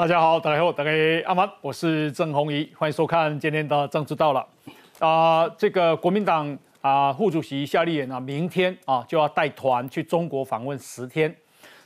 [0.00, 0.90] 大家好，大家好，大家
[1.26, 4.42] 阿曼，我是郑宏仪，欢迎收看今天的政治到了。
[4.98, 11.36] 啊，这个国民党啊副主席夏立言啊，明天啊就要带团去中国访问十天。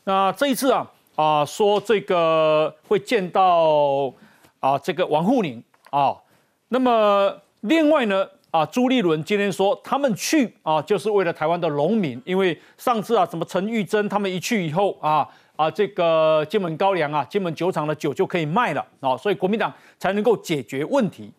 [0.04, 4.14] 那这一次啊啊说这个会见到
[4.60, 5.60] 啊这个王沪宁
[5.90, 6.14] 啊，
[6.68, 15.28] 那么另外呢啊朱立伦今天说他们去啊就是为了台湾的农民，因为上次啊什么陈玉珍他们一去以后啊。
[15.56, 21.32] 啊，这个金门高粱啊，金门酒厂的酒就可以卖了啊，所以国民党才能够解决问题。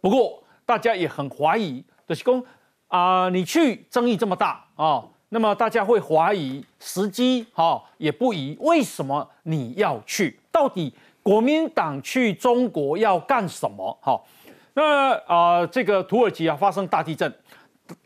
[0.00, 2.42] 不过大家也很怀疑，就是说
[2.86, 8.56] 啊，你去争议这么大啊，那么大家会怀疑时机哈也不宜。
[8.60, 10.40] 为什么你要去？
[10.50, 13.98] 到底国民党去中国要干什么？
[14.00, 14.18] 哈，
[14.72, 17.30] 那啊，这个土耳其啊发生大地震，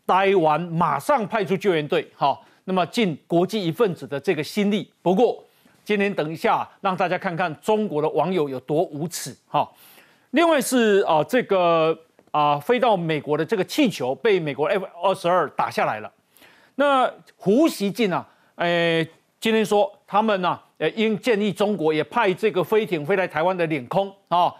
[0.05, 4.91] 台湾马上派出救援队哈，那么尽国际一份子的这个心力。
[5.01, 5.43] 不过
[5.85, 9.69] 今天等一下，让大家看看中国的网友有多无耻哈。
[10.31, 11.97] 另外是啊，这个
[12.31, 16.11] 啊飞到美国的这个气球被美国 F 二十二打下来了。
[16.75, 18.25] 那胡锡进啊，
[18.55, 19.07] 诶，
[19.39, 24.53] 今天说他们呢，呃，应建议中国也派这个飞艇飞来台湾的领空啊，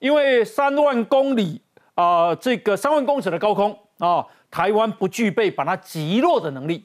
[0.00, 1.60] 因为三万公里
[1.94, 6.84] 啊，这个三万公尺的高空啊，台湾不具备把它击落的能力。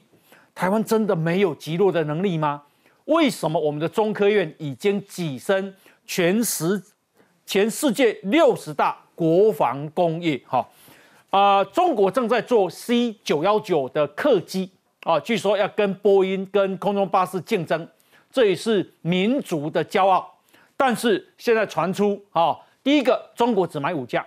[0.54, 2.62] 台湾真的没有击落的能力吗？
[3.10, 5.74] 为什么我们的中科院已经跻身
[6.06, 6.80] 全十
[7.44, 10.40] 全世界六十大国防工业？
[10.46, 10.64] 哈
[11.30, 14.70] 啊，中国正在做 C 九幺九的客机
[15.02, 17.86] 啊，据说要跟波音、跟空中巴士竞争，
[18.30, 20.32] 这也是民族的骄傲。
[20.76, 24.24] 但是现在传出啊，第一个中国只买五架，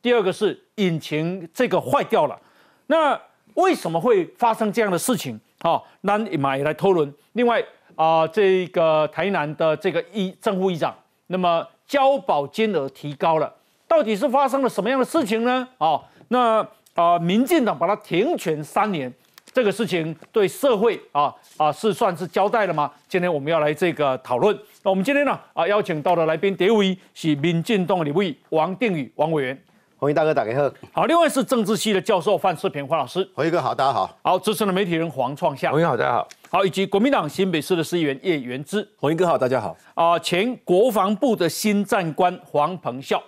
[0.00, 2.40] 第二个是引擎这个坏掉了。
[2.86, 3.20] 那
[3.54, 5.40] 为什么会发生这样的事情？
[5.58, 7.12] 好，那马也来讨论。
[7.32, 7.60] 另外。
[8.00, 10.96] 啊，这个台南的这个议正副议长，
[11.26, 13.52] 那么交保金额提高了，
[13.86, 15.68] 到底是发生了什么样的事情呢？
[15.76, 19.12] 啊，那啊，民进党把它停权三年，
[19.52, 22.90] 这个事情对社会啊啊是算是交代了吗？
[23.06, 24.58] 今天我们要来这个讨论。
[24.82, 29.62] 那我们今天呢啊邀请到的来宾第一位是民进党的立委王定宇王委员。
[30.00, 30.72] 红衣大哥打给贺。
[30.92, 33.22] 好，另外是政治系的教授范世平范老师。
[33.34, 34.18] 红衣哥好，大家好。
[34.22, 35.70] 好，资深的媒体人黄创夏。
[35.70, 36.26] 红衣好，大家好。
[36.48, 38.88] 好，以及国民党新北市的市议员叶元之。
[38.96, 39.76] 红衣哥好，大家好。
[39.92, 43.22] 啊，前国防部的新战官黄鹏孝。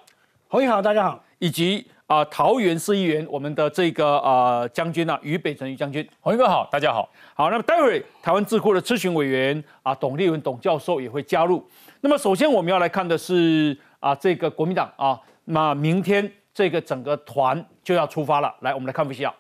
[0.48, 1.22] 红衣好，大家好。
[1.40, 6.08] 以及啊，桃园市议员我们的这个啊将军啊，于北辰于将军。
[6.20, 7.06] 红衣哥好，大家好。
[7.34, 11.62] 好，那么待会台湾智库的咨询委员啊，董立文董教授也会加入。
[12.00, 16.32] 那么首先我们要来看的是啊，这个国民党啊，那明天。
[16.54, 19.34] 这个整个团就要出发了，来，我们来看一下。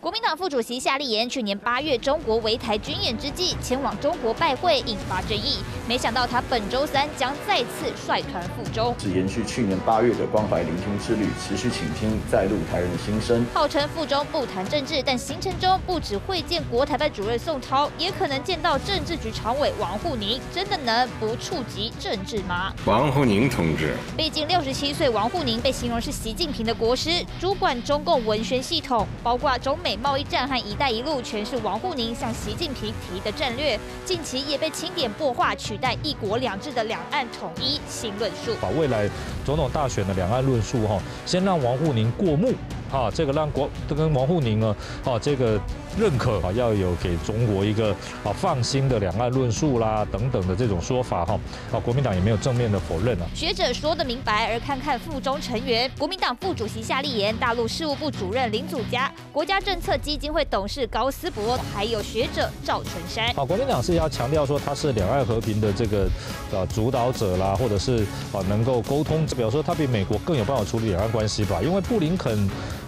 [0.00, 5.60] 国民党副主席夏立言去年八月中国围台军演之际，前往中国拜会，引发争议。
[5.88, 13.46] 没想到他本周三将再次率团赴中，是延续去年八月的关怀聆听之旅，持续倾听在路台人的心声。
[13.54, 20.40] 号称赴中不谈政治，但行程中不止会见国台办主任宋涛，也可能见到政治局常委王沪宁。
[20.52, 22.72] 真的能不触及政治吗？
[22.84, 29.76] 王沪宁同志，毕竟六十七岁，王沪宁被形容是习近平的国师，主管中共文宣系统，包括中。
[29.84, 38.52] 美贸易战和“一带一路”全是王沪宁向习近平提的战略，近期也被清点破化，取代“一国两制”的两岸统一新论述。
[38.60, 39.08] 把未来
[39.44, 42.52] 总统大选的两岸论述，哈，先让王沪宁过目，
[42.90, 45.60] 哈，这个让国这跟王沪宁呢，啊，这个。
[45.98, 47.90] 认可啊，要有给中国一个
[48.22, 51.40] 啊放心的两岸论述啦，等等的这种说法哈，
[51.72, 53.24] 啊国民党也没有正面的否认啊。
[53.34, 63.28] 学者说的明白，而看看附中成员，国民党副主席夏立言、大陆事务部主任林祖嘉、国家政策基金会董事高思博，还有学者赵春山。
[63.28, 66.06] 啊，国民党是要强调说他是两岸和平的这个
[66.52, 68.04] 呃主导者啦，或者是
[68.34, 71.62] 啊能够沟通，比如说他比美国更有办法处理两岸关系吧？
[71.62, 72.46] 因为布林肯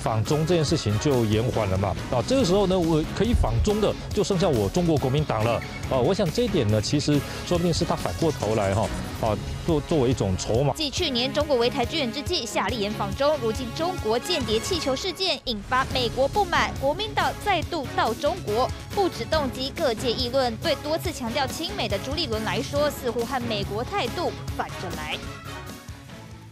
[0.09, 1.95] 访中这件事情就延缓了嘛。
[2.11, 3.05] 啊，这个时候呢，我。
[3.19, 5.55] 可以访中的就剩下我中国国民党了
[5.91, 5.99] 啊！
[5.99, 8.83] 我想这一点呢，其实说不定是他反过头来哈
[9.21, 10.73] 啊，作作为一种筹码。
[10.77, 20.55] 继去年中国围台军演之际，夏立言访中，如今中国间谍气球事件引发美国不满，国民党再度到中国，不止动机，各界议论。
[20.59, 25.17] 对多次强调亲美的朱立伦来说，似乎和美国态度反着来。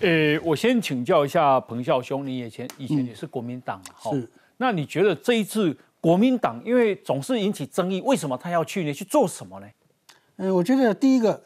[0.01, 4.11] 呃，我先请教一下彭孝兄，你以前以前也是国民党嘛？
[4.11, 4.29] 是。
[4.59, 5.77] 那你觉得这一次？
[5.99, 8.93] 国民党因为总是引起争议，为什么他要去呢？
[8.93, 9.67] 去做什么呢？
[10.37, 11.43] 嗯，我觉得第一个，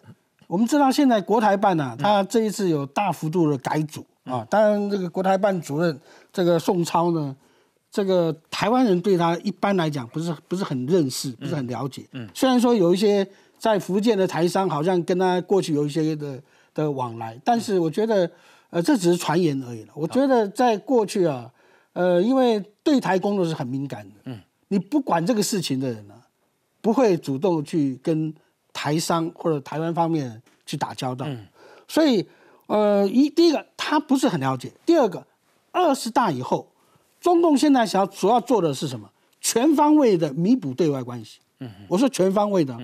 [0.46, 4.46] 我们知道现在国台办呢，他这一次有大幅度的改组啊。
[4.50, 5.98] 当然，这个国台办主任
[6.30, 7.34] 这个宋超呢，
[7.90, 12.04] 这个台湾人对他一般来讲不是不是很认识，不是很了解。
[12.12, 12.28] 嗯。
[12.34, 13.26] 虽然说有一些
[13.56, 16.38] 在福建的台商好像跟他过去有一些的
[16.74, 17.40] 的往来。
[17.44, 18.30] 但是我觉得，
[18.70, 19.92] 呃，这只是传言而已了。
[19.94, 21.50] 我觉得在过去啊，
[21.92, 26.14] 呃，因为对台工作是很敏感的，嗯，你不管这个事情的人呢，
[26.80, 28.34] 不会主动去跟
[28.72, 31.26] 台商或者台湾方面去打交道，
[31.88, 32.26] 所以，
[32.66, 35.26] 呃，一第一个他不是很了解，第二个，
[35.72, 36.68] 二十大以后，
[37.20, 39.10] 中共现在想要主要做的是什么？
[39.40, 41.40] 全方位的弥补对外关系。
[41.58, 42.78] 嗯，我说全方位的，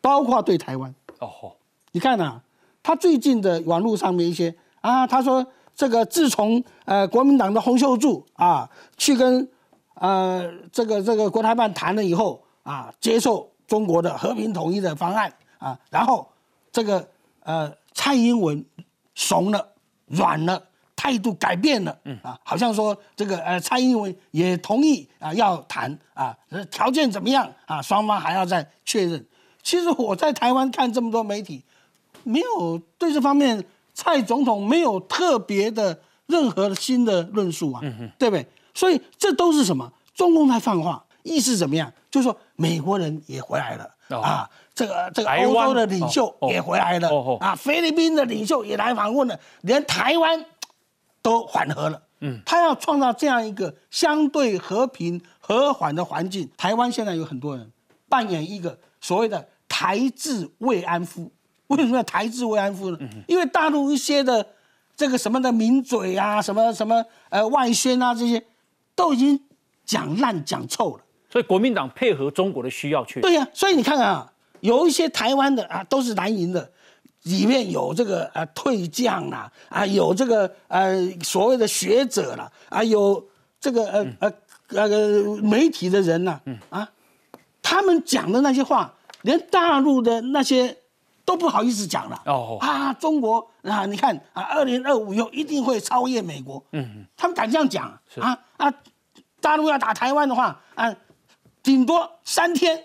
[0.00, 0.94] 包括对台湾。
[1.20, 1.56] 哦，
[1.92, 2.42] 你看呐，
[2.86, 5.44] 他最近的网络上面一些啊，他说
[5.74, 9.48] 这个自从呃国民党的洪秀柱啊去跟
[9.94, 16.30] 呃这个这个国台办谈了以后啊，接受中国的和平统一的方案啊，然后
[16.70, 17.08] 这个
[17.42, 18.64] 呃蔡英文
[19.16, 19.72] 怂了
[20.06, 20.62] 软了。
[20.98, 26.34] 态度改变了，啊，好像说这个呃，蔡英文也同意啊，要谈啊，
[26.70, 27.82] 条件怎么样啊？
[27.82, 29.24] 双方还要再确认。
[29.62, 31.62] 其实我在台湾看这么多媒体，
[32.26, 33.64] 没有对这方面
[33.94, 37.80] 蔡总统没有特别的任何新的论述啊，
[38.18, 38.46] 对不对？
[38.74, 39.92] 所以这都是什么？
[40.14, 41.92] 中共在放话，意思怎么样？
[42.10, 47.08] 就是说美国人也回来了啊，这个这个欧洲的领袖也回来了
[47.40, 50.44] 啊，菲律宾的领袖也来访问了，连台湾。
[51.22, 56.48] 都缓和了，嗯，他要创造这样一个相对和平和缓的环境。
[56.56, 57.72] 台湾现在有很多人
[58.08, 61.32] 扮演一个所谓的台制慰安妇，
[61.68, 62.98] 为什么要台制慰安妇呢？
[63.26, 64.46] 因为大陆一些的
[64.96, 68.42] 这个什么的名嘴啊，什么什么呃外宣啊这些，
[68.94, 69.40] 都已经
[69.84, 71.02] 讲烂讲臭了。
[71.30, 73.20] 所以国民党配合中国的需要去。
[73.20, 76.70] 对呀，所以你看看啊，有一些台湾的啊，都是蓝营的。
[77.24, 83.26] 里面有这个呃退将啦，啊有这个呃所谓的学者啦，啊有
[83.60, 84.32] 这个呃呃
[84.68, 86.40] 呃媒体的人呐，
[86.70, 86.88] 啊，
[87.60, 90.76] 他们讲的那些话，连大陆的那些
[91.26, 92.22] 都不好意思讲了。
[92.24, 96.64] 哦啊，中国啊，你看啊，二零二五以后一定会超越美国。
[96.72, 97.86] 嗯嗯，他们敢这样讲
[98.18, 98.72] 啊啊，
[99.42, 100.96] 大陆要打台湾的话啊，
[101.62, 102.82] 顶多三天。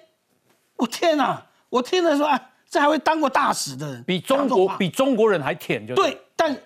[0.76, 2.50] 我天哪，我听了说啊。
[2.72, 6.18] 这还会当过大使的人，比中国比中国人还舔，就对。
[6.38, 6.58] 但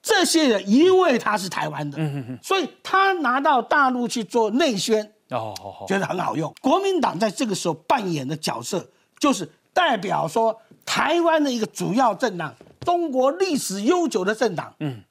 [0.00, 1.98] 这些人因为他是台湾的，
[2.40, 5.52] 所以他拿到大陆去做内宣，哦，
[5.88, 6.54] 觉得很好用。
[6.60, 8.88] 国民党在这个时候扮演的角色，
[9.18, 10.56] 就是代表说
[10.88, 15.02] 台湾的一个主要政党，中国历史悠久的政党，嗯，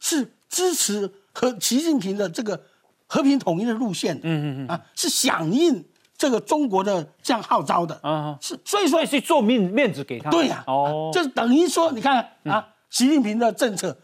[0.00, 2.58] 是支持和习近平的这个
[3.06, 5.84] 和平统一的路线，嗯嗯嗯，啊，是响应。
[6.16, 13.94] 这个中国的这样号召的，嗯，是所以说是做面面子给他，对呀，哦，就是等于说，你看啊，习近平的政策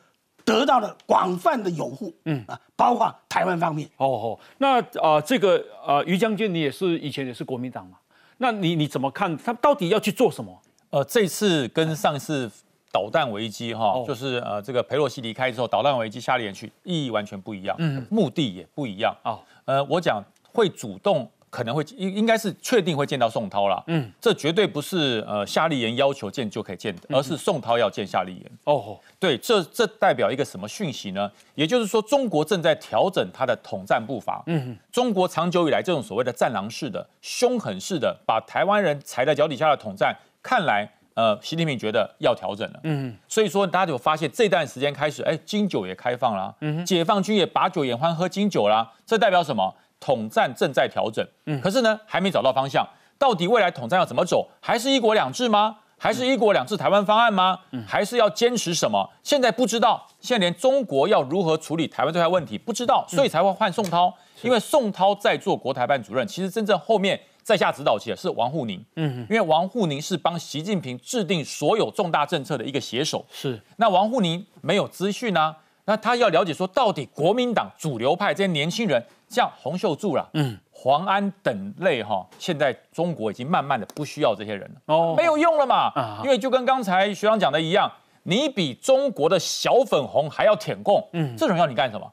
[0.45, 3.89] 得到了广泛的拥护，嗯啊，包括台湾方面。
[3.97, 7.97] 哦哦，那啊，这个啊，于将军，你也是以前也是国民党嘛？
[8.37, 10.61] 那你你怎么看他到底要去做什么？
[10.93, 12.51] 呃，这次跟上次
[12.93, 19.41] 导弹危机哈，就是呃，这个佩洛西离开之后，导弹危机下连去，意义完全不一样，嗯，目的也不一样啊。
[19.65, 20.23] 呃，我讲
[20.53, 21.29] 会主动。
[21.53, 28.51] 可能会应应该是确定会见到宋涛了，嗯，这绝对不是呃夏立言要求见就可以见的，而是宋涛要见夏立言。
[28.65, 31.31] 哦，对，这这代表一个什么讯息呢？
[31.55, 34.43] 也就是说，中国正在调整它的统战步伐。
[34.47, 42.81] 嗯，中国长久以来这种所谓的战狼式的、凶狠式的把台湾人踩在脚底下的统战，看来呃习近平觉得要调整了。
[42.85, 49.75] 嗯，所以说大家就发现这段时间开始，哎，金酒也开放了，嗯，解放军也把酒言欢喝金酒了，这代表什么？
[50.01, 52.85] 统战正在调整，嗯，可是呢，还没找到方向。
[53.19, 54.49] 到底未来统战要怎么走？
[54.61, 55.77] 还是一国两制吗？
[55.97, 57.61] 还是一国两制台湾方案吗？
[57.71, 59.09] 嗯，还是要坚持什么？
[59.23, 60.05] 现在不知道。
[60.19, 64.13] 现在连中国要如何处理台湾这块问题不知道，所以才会换宋涛。
[64.43, 68.85] 因为宋涛在做国台办主任，其实真正后面在下指导棋的是王沪宁。
[68.97, 73.25] 嗯，因为王沪宁是帮习近平制定所有重大政策的一个写手。
[73.31, 75.57] 是，那王沪宁没有资讯啊。
[75.85, 87.91] 那他要了解说，到底国民党主流派这些年轻人，像洪秀柱啦、嗯，黄安等类哈，现在中国已经慢慢的不需要这些人了，哦，没有用了嘛，因为就跟刚才学长讲的一样，
[88.23, 92.09] 你比中国的小粉红还要舔共，嗯，这种要你干什么？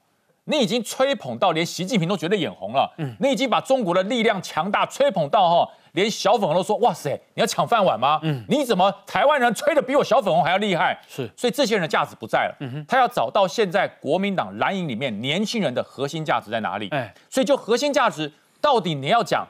[0.49, 5.71] 你已经吹捧到连习近平都觉得眼红了，嗯，你已经把中国的力量强大吹捧到哈。
[5.93, 8.19] 连小粉红都说：“哇塞，你要抢饭碗吗？
[8.21, 10.95] 嗯，你怎么台湾人吹的比我小粉红还要厉害？
[11.07, 12.55] 是，所以这些人的价值不在了。
[12.59, 16.87] 嗯哼，他要找到现在国民党蓝营里面年轻人的核心价值在哪里？
[16.89, 19.47] 哎，所以就核心价值，到底你要讲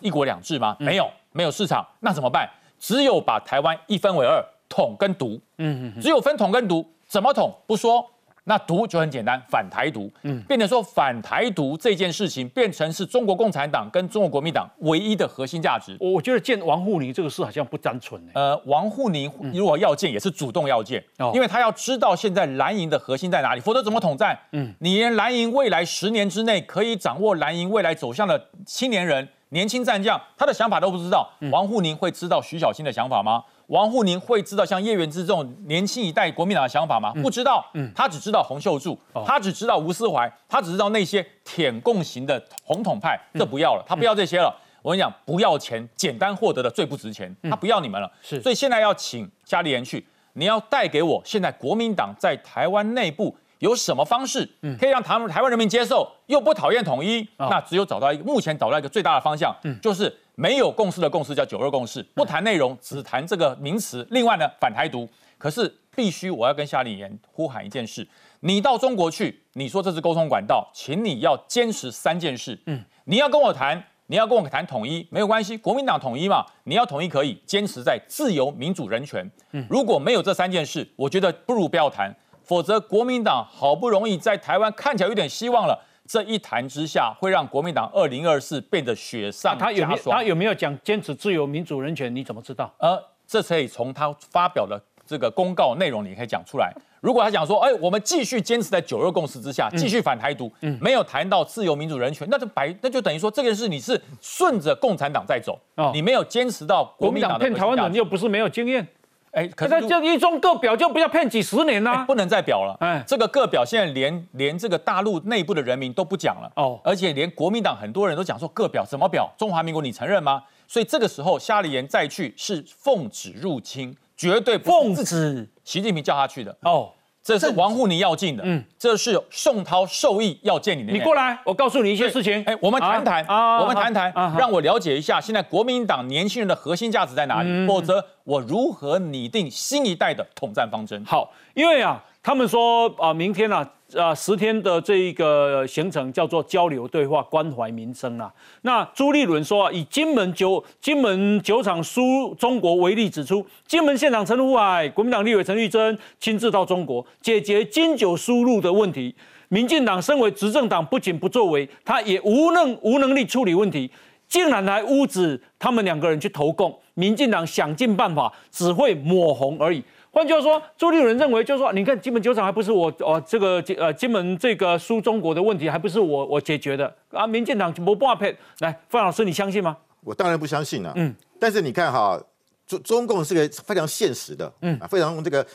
[0.00, 0.74] 一国两制吗？
[0.80, 2.48] 没有，没有市场，那怎么办？
[2.80, 5.38] 只有把台湾一分为二，统跟独。
[5.58, 8.02] 嗯哼，只有分统跟独，怎么统不说？
[8.44, 15.96] 那独就很简单，反台独，嗯，变成说反台独这件事情变成是中国共产党跟中国国民党唯一的核心价值。
[16.00, 24.38] 我觉得见王沪宁这个事好像不单纯呃，王沪宁如果要见也是主动要见，因为他要知道现在蓝营的核心在哪里，否则怎么统战？
[24.52, 33.44] 嗯，你连蓝营未来十年之内可以掌握蓝营未来走向的青年人、年轻战将，他的想法都不知道，王沪宁会知道徐小新的想法吗？
[33.66, 37.12] 王沪宁会知道像叶元之这种年轻一代国民党的想法吗？
[37.22, 44.54] 不知道，他只知道洪秀柱，他只知道吴思怀，他只知道那些舔共型的红统派，这不要了，他不要这些了。
[44.80, 48.10] 我跟你讲，不要钱，简单获得的最不值钱，他不要你们了。
[48.22, 54.44] 是，所以现在要请嘉立言去，你要带给我现在国民党在台湾内部有什么方式，
[54.78, 57.26] 可以让台湾台湾人民接受，又不讨厌统一？
[57.38, 60.14] 那只有找到一个，目前找到一个最大的方向，就是。
[60.34, 64.04] 没有共识的共识叫九二共识，不谈内容，只谈这个名词。
[64.10, 68.08] 另外呢，反台独，可是必须我要跟夏立言呼喊一件事：
[68.40, 72.58] 你到中国去，你说这是沟通管道，请你要坚持三件事。
[72.64, 79.30] 嗯，你要跟我谈，你要跟我谈统一，没有关系，国民党统一嘛，你要统一可以，坚持在自由、民主、人权。
[79.50, 82.10] 嗯，如果没有这三件事，我觉得不如不要谈，
[82.44, 85.86] 否则国民党好不容易在台湾看起来有点希望了。
[86.04, 90.14] 这一谈之下，会让国民党二零二四变得雪上加霜。
[90.16, 92.14] 他有没有讲坚持自由、民主、人权？
[92.14, 92.70] 你怎么知道？
[92.78, 96.72] 呃，这可以从他发表的这个公告内容，你可以讲出来。
[97.00, 105.58] 如果他讲说，哎，我们继续坚持在九二共识之下，继续反台独，没有谈到自由、民主、人权，那就白，那就等于说这件事你是顺着共产党在走，
[105.94, 108.86] 你没有坚持到国民党骗台湾人，又不是没有经验。
[109.32, 112.76] 哎，可是这一中各表就不要骗几十年呐，不能再表了。
[112.80, 119.30] 哎，这个各表现在连连这个大陆内部的人民都不讲了哦，而且连国民党很多人都讲说各表怎么表？
[119.38, 120.42] 中华民国你承认吗？
[120.68, 126.90] 所以这个时候夏立言再去是奉旨入侵，绝对奉旨，习近平叫他去的哦。
[127.22, 130.92] 这是王沪宁要进的，嗯，这是宋涛授意要见你的。
[130.92, 132.42] 你过来，我告诉你一些事情。
[132.44, 133.24] 哎，我们谈谈，
[133.60, 141.04] 我们谈谈，让我了解一下现在国民党年轻人的核心价值在哪里，否则我如何拟定新一代的统战方针？
[141.04, 142.02] 好，因为啊。
[142.24, 148.32] 他们说啊，明天呢，呃，十天的这一个行程叫做交流对话、关怀民生啊。
[148.62, 159.14] 那朱立伦说啊，以金门酒金门酒厂输中国为例，指出金门县长陈福海、国民党立委陈玉珍亲自到中国解决金酒输入的问题。
[159.48, 163.90] 民进党身为执政党，不仅不作为，他也无能无能力处理问题，
[164.26, 166.74] 竟然还污指他们两个人去投共。
[166.94, 169.82] 民进党想尽办法，只会抹红而已。
[170.12, 177.26] 换句话说，朱立伦认为，就是说，你看金门酒厂还不是我哦，这个呃金门这个输中国的问题，还不是我我解决的啊？
[177.26, 179.74] 民进党不罢配，来，范老师，你相信吗？
[180.02, 180.92] 我当然不相信了。
[180.96, 182.22] 嗯，但是你看哈，
[182.66, 185.46] 中中共是个非常现实的，嗯，非常这个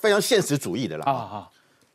[0.00, 1.04] 非常现实主义的啦。
[1.04, 1.48] 啊啊，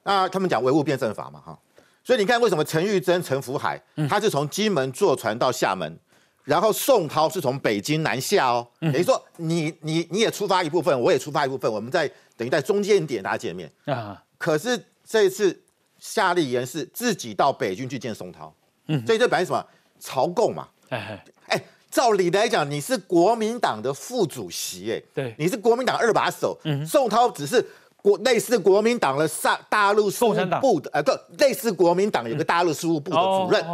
[0.03, 1.57] 那他们讲唯物辩证法嘛，哈，
[2.03, 5.97] 所以你看为什么陈玉珍、陈福海，他是从金门坐船到厦门。
[6.43, 13.71] 然后宋涛是从北京南下哦，等于说你你你也出发一部分，我也出发一部分，我们在等于在中间点大家见面。
[13.85, 14.21] 啊。
[14.37, 15.57] 可是这一次
[15.99, 18.53] 夏立言是自己到北京去见宋涛，
[18.87, 19.65] 嗯，所以这表示什么？
[19.99, 20.67] 朝贡嘛。
[20.89, 33.65] 哎哎，照理来讲，你是国民党的副主席，哎，对，你是国民党二把手，嗯，宋涛只是国类似国民党的上大陆事务部的，呃，对，类似国民党有个大陆事务部的主任。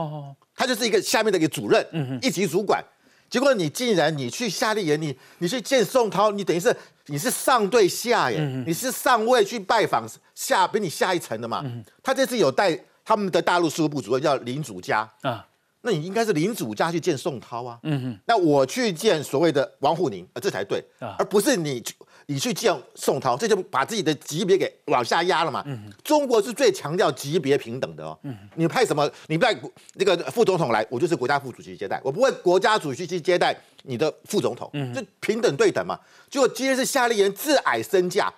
[0.59, 2.83] 他就是一个下面的一个主任，一级主管。
[3.29, 6.75] 结果你竟然你去夏令营，你你去见宋涛，你等于是
[7.05, 11.63] 你是上对下耶，你是上位去拜访下比你下一层的嘛。
[12.03, 15.47] 他这次有带他们的大陆事务部主任叫林祖嘉啊，
[15.83, 17.79] 那你应该是林祖嘉去见宋涛啊。
[18.25, 20.83] 那我去见所谓的王沪宁，这才对，
[21.17, 21.81] 而不是你。
[22.29, 25.65] 你去见宋涛，这就把自己的级别给往下压了嘛？
[26.03, 28.17] 中国是最强调级别平等的哦。
[28.53, 29.09] 你派什么？
[29.25, 29.51] 你派
[29.95, 35.99] 那个副总统来，我就是国家副主席接待，我不会国家主席去接待你的副总统，就平等对等嘛。
[36.29, 38.31] 结果今天是夏立言自矮身价，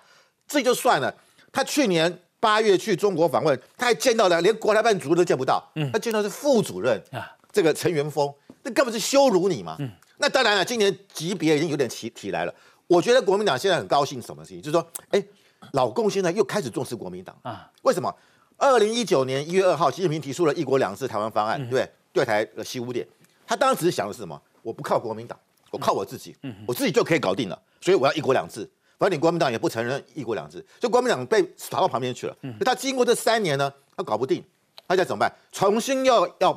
[0.48, 1.14] 这就算了。
[1.52, 8.32] 他去年八月去中国访问，他还见到了连国台办主任都见不到，他见到是副主任啊，这个陈元峰，
[8.62, 9.76] 那根本是羞辱你嘛。
[10.16, 12.54] 那当然了，今年级别已经有点起起来了。
[12.92, 14.60] 我觉得国民党现在很高兴什么事情？
[14.60, 15.24] 就是说，哎，
[15.72, 17.70] 老共现在又开始重视国民党啊？
[17.80, 18.14] 为什么？
[18.58, 23.08] 二零一九年一月二号，习近平提出了一国两制台湾方案，对对台的西五点，
[23.46, 24.38] 他当时想的是什么？
[24.60, 25.38] 我不靠国民党，
[25.70, 27.58] 我靠我自己，我自己就可以搞定了。
[27.80, 28.68] 所以我要一国两制，
[28.98, 32.36] 反正你国民党也不承认一国两制，所以国民党被甩到旁边去了。
[32.60, 34.44] 他经过这三年呢，他搞不定，
[34.86, 35.34] 他在怎么办？
[35.50, 36.56] 重新要要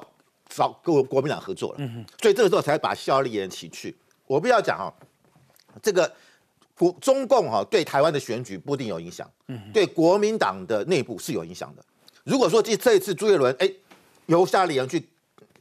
[0.50, 1.80] 找跟国民党合作了。
[2.22, 3.96] 所以这个时候才把效力人请去。
[4.27, 4.92] 我不要讲啊，
[5.82, 6.12] 这个。
[6.77, 11.84] 国中共哈对台湾的选举不一定有影响，嗯，对国民党的内部是有影响的。
[12.24, 13.72] 如果说这这一次朱一伦哎
[14.25, 15.08] 由夏立言去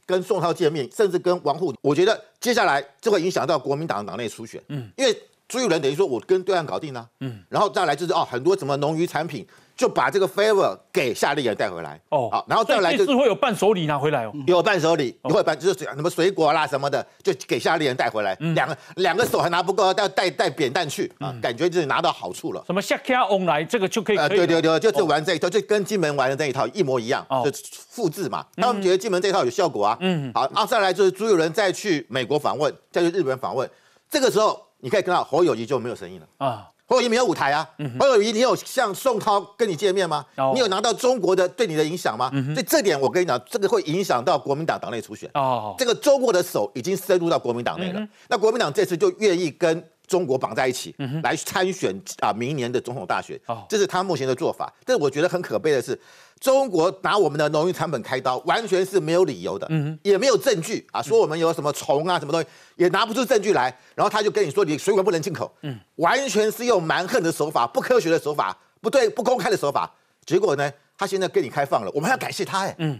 [0.05, 5.17] 跟宋涛见面，甚至跟王沪，我觉得接下来就会影响到国民党党内初选，嗯，因为
[5.47, 9.47] 朱一伦等于说我跟对岸搞定了，嗯，然后再来就是哦很多什么农渔产品。
[9.75, 11.99] 就把这个 favor 给夏立言带回来。
[12.09, 22.63] 哦，好，然后再来就是会有伴手礼拿回来哦，有伴手礼，会伴就是什么水果啦什么的，就给夏立言带回来，两个两个手还拿不够，要带带扁担去啊，感觉就是拿到好处了。
[22.65, 27.51] 什么下卡翁来这个就可以，对对对，就是玩这一套，就跟金门玩的那一套一模一样，就
[27.89, 28.45] 复制嘛。
[28.55, 33.69] 他们觉得金门这套有效果啊，嗯，好，然后再来就是朱友仁再去美国访问，再去日本访问，
[34.09, 36.45] 这个时候你可以看到侯友谊就没有声音了。
[36.45, 36.69] 啊。
[36.87, 37.67] 侯友谊没有舞台啊，
[37.99, 40.25] 侯友谊，你有像宋涛跟你见面吗？
[40.53, 42.29] 你有拿到中国的对你的影响吗？
[42.53, 45.29] 所以这点我跟你讲，这个会影响到国民党党内初选。
[45.33, 48.07] 哦，这个中国的手已经深入到国民党内了。
[48.29, 49.83] 那国民党这次就愿意跟。
[50.07, 53.35] 中国绑在一起来参选啊，明年的总统大选，
[53.67, 54.71] 这是他目前的做法。
[54.85, 55.99] 但是我觉得很可悲的是，
[56.39, 63.75] 中国拿我们的农业产品开刀，完全是没有理由的，嗯也没有证据啊，说我们有什么虫啊，什么东西也拿不出证据来。
[63.95, 69.89] 然后他就跟你说，你水果不能进口，嗯完全是用蛮横的手法、不科学的手法、不对、不公开的手法。
[70.25, 72.99] 结果呢，他现在跟你开放了，我们要感谢他哎，嗯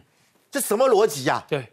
[0.50, 1.44] 这什么逻辑呀？
[1.48, 1.68] 对，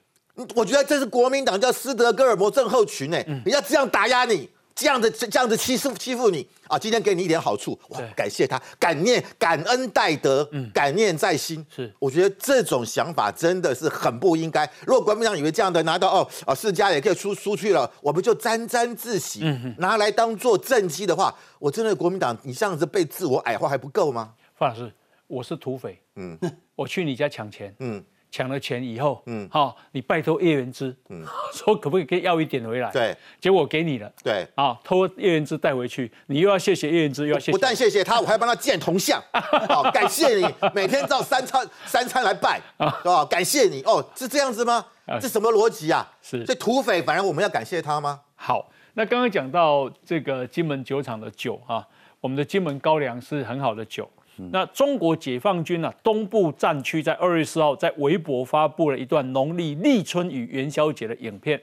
[0.57, 4.51] 我觉得这是国民党叫斯德哥尔摩症候群哎，人家这样打压你。
[4.75, 6.79] 这样的这样子欺负欺负你啊！
[6.79, 8.01] 今天给你一点好处，哇！
[8.17, 11.65] 感谢他，感念感恩戴德，感念在心。
[11.75, 14.69] 是，我觉得这种想法真的是很不应该。
[14.87, 19.41] 如果国民党以为这样的拿到哦啊世家也可以出出去了，我们就沾沾自喜，
[19.79, 24.35] 拿来当做政绩的话，我真的国民党你这样子被自我矮化还不够吗？
[24.57, 24.93] 范老师，
[25.27, 26.39] 我是土匪，嗯，
[26.75, 28.03] 我去你家抢钱，嗯。
[28.33, 31.23] 抢了钱以后，嗯，好，你拜托叶元之，嗯，
[31.53, 32.91] 说可不可以可以要一点回来？
[32.91, 39.23] 对，结果给你了，对，啊，偷叶元之带回去，你又要谢谢叶元之，又要谢，不但谢谢他，我还帮他建铜像，
[39.69, 44.87] 好，感谢你，每天照三餐三餐来拜，啊，感谢你，哦，是这样子吗？
[45.21, 46.11] 这什么逻辑啊？
[46.23, 48.19] 是，这土匪反而我们要感谢他吗？
[48.35, 51.87] 好，那刚刚讲到这个金门酒厂的酒啊，
[52.23, 54.09] 我们的金门高粱是很好的酒。
[54.37, 55.93] 那中国解放军呢？
[56.03, 61.61] 东部战区在二月四号在微博发布了一段农历立春与元宵节的影片。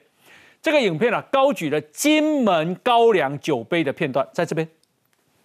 [0.61, 4.67] 这个影片啊，高举了金门高粱酒杯的片段，在这边。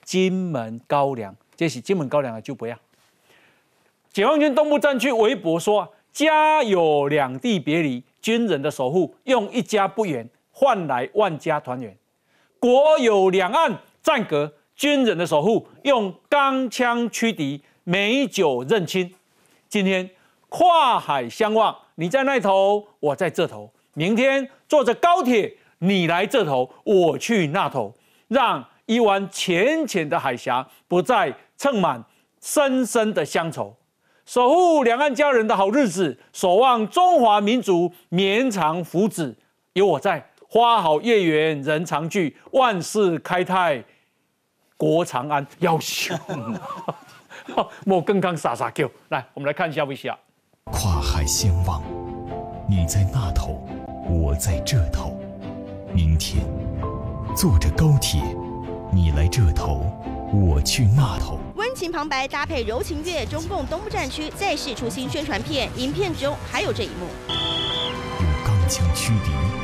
[0.02, 2.76] 金门高粱，这是金门高粱的就不要。
[4.12, 11.90] 解放军东部战区微博说：“家有两地别离，军人的守护用一家不远换来万家团圆；
[12.60, 19.14] 国有两岸战隔。”军人的守护，用钢枪驱敌，美酒认亲。
[19.68, 20.08] 今天
[20.48, 23.72] 跨海相望，你在那头，我在这头。
[23.94, 27.94] 明天坐着高铁，你来这头，我去那头，
[28.28, 32.04] 让一湾浅浅的海峡不再盛满
[32.40, 33.76] 深深的乡愁。
[34.26, 39.34] 守护两岸家人的好日子，守望中华民族绵长福祉。
[39.74, 43.84] 有我在，花好月圆人常聚，万事开泰。
[44.84, 46.14] 国长安要修，
[47.86, 48.86] 莫更刚傻傻叫。
[49.08, 50.14] 来，我们来看一下一下。
[50.64, 51.82] 跨海相望，
[52.68, 53.66] 你在那头，
[54.10, 55.18] 我在这头。
[55.94, 56.44] 明天
[57.34, 58.20] 坐着高铁，
[58.92, 59.86] 你来这头，
[60.30, 61.38] 我去那头。
[61.54, 67.06] 温情旁白搭配柔情乐，中共东部战区再试出新宣传片，影片中还有这一幕。
[68.20, 69.63] 用钢枪驱敌。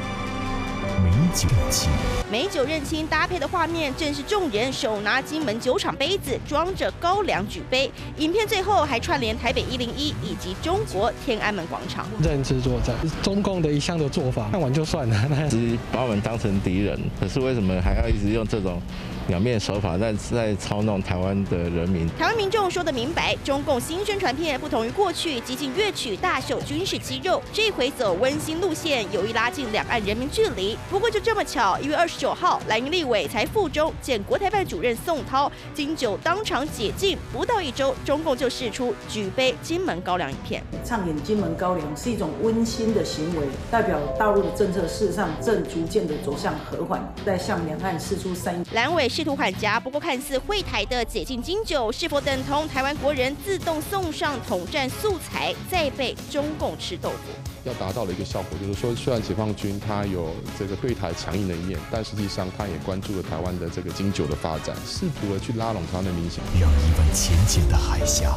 [1.03, 1.91] 美酒认亲，
[2.31, 7.91] 美酒认亲搭配的画面，正是众人手拿金门酒厂杯子，装着高粱举杯。
[8.19, 12.07] 影片最后还串联台北一零一以及中国天安门广场。
[12.23, 15.27] 认知作战，中共的一项的做法，看完就算了。
[15.31, 18.81] 那只把我们当成敌人，可是为什么还要一直用这种？
[19.29, 22.09] 两面手法在在操弄台湾的人民。
[22.19, 30.77] 台湾民众说得明白，中共新宣传片不同于过去激进乐曲大秀军事肌肉，这回走温馨路线，有意拉近两岸人民距离。
[30.91, 48.65] 不过就这么巧，一月二十九号，蓝营立委才附中见国台办主任宋涛，金九当场解禁，不到一周，中共就试出举杯金门高粱影片，唱演金门高粱是一种温馨的行为，代表大陆的政策事实上正逐渐的走向和缓，在向两岸释出善意。
[48.73, 49.09] 蓝委。
[49.21, 57.60] 试图缓颊，不过看似会台的解禁金酒，是否等同台湾国人自动送上统战素材，再被中共吃豆腐？
[57.65, 68.37] 要达到的一个效果，就是说，虽然解放军他有这个对台强硬的一面，但实际上他也关注了台湾的这个经久的发展，试图的去拉拢台湾的民心，让一湾浅浅的海峡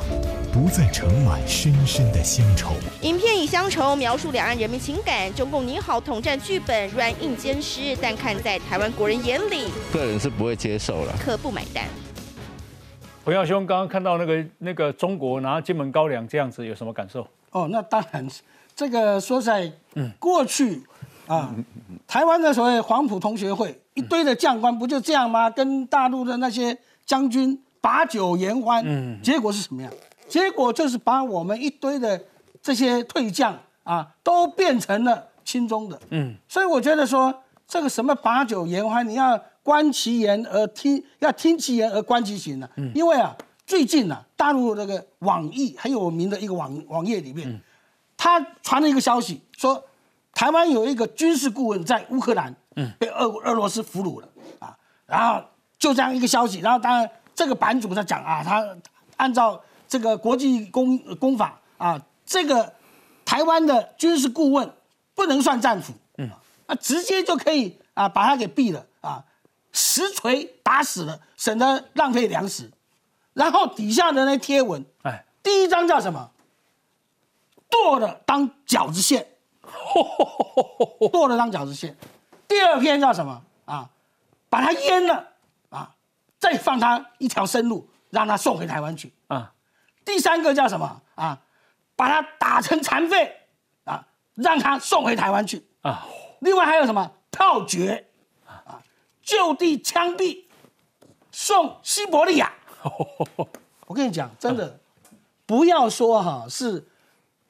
[0.52, 2.74] 不再盛满深深的乡愁。
[3.02, 10.54] 影片以乡愁描述两岸人民情感，中共你好统战剧本软硬兼施，但看在台湾国人眼里，个人是不会。
[10.64, 11.84] 接受了，可不买单。
[13.26, 17.28] 彭耀兄刚刚看到那个那个中国拿金门高粱这样子，有什么感受？
[17.50, 18.26] 哦，那当然，
[18.76, 19.72] 这个说在
[20.20, 20.84] 过去
[21.28, 21.54] 啊，
[22.08, 25.50] 台湾的所谓黄埔同学会一堆的将官不就这样吗？
[25.50, 28.84] 跟大陆的那些将军把酒言欢，
[29.22, 29.92] 结果是什么样？
[30.28, 32.22] 结果就是把我们一堆的
[32.62, 36.00] 这些退将啊，都变成了亲中的。
[36.10, 37.34] 嗯，所以我觉得说
[37.68, 39.40] 这个什么把酒言欢，你要。
[39.66, 42.70] 观其言而听，要听其言而观其行呢。
[42.76, 43.34] 嗯，因为啊，
[43.66, 47.62] 最近呢，大陆那个网易很有名的一个网网页里面，
[48.24, 49.84] 他传了一个消息，说
[50.34, 54.78] 台湾有一个军事顾问在乌克兰，嗯，被俄俄罗斯俘虏了啊。
[55.06, 55.44] 然后
[55.78, 58.66] 就这样一个消息，然后当然这个版主在讲啊，他
[59.18, 62.72] 按照这个国际公公法啊，这个
[63.26, 64.74] 台湾的军事顾问
[65.14, 66.30] 不能算战俘，嗯，
[66.68, 69.26] 啊，直接就可以啊把他给毙了啊。
[69.74, 72.72] 实锤打死了，省得浪费粮食。
[73.34, 76.30] 然后底下的那贴文，哎，第一张叫什么？
[77.74, 79.28] 剁了当饺子馅，
[81.12, 81.98] 剁了当饺子馅。
[82.48, 83.42] 第二篇叫什么？
[83.66, 83.90] 啊，
[84.48, 85.30] 把它阉了，
[85.70, 85.96] 啊，
[86.38, 89.12] 再放他一条生路，让他送回台湾去。
[89.28, 89.52] 啊，
[90.06, 91.02] 第三个叫什么？
[91.16, 91.40] 啊，
[91.96, 93.36] 把他打成残废，
[93.86, 94.06] 啊，
[94.36, 95.66] 让他送回台湾去。
[95.82, 96.06] 啊，
[96.42, 97.12] 另外还有什么？
[97.32, 98.06] 炮决
[98.46, 98.80] 啊。
[99.24, 100.44] 就地枪毙，
[101.32, 102.54] 送西伯利亚。
[103.88, 104.80] 我跟你讲，真的，
[105.48, 106.88] 不要说哈是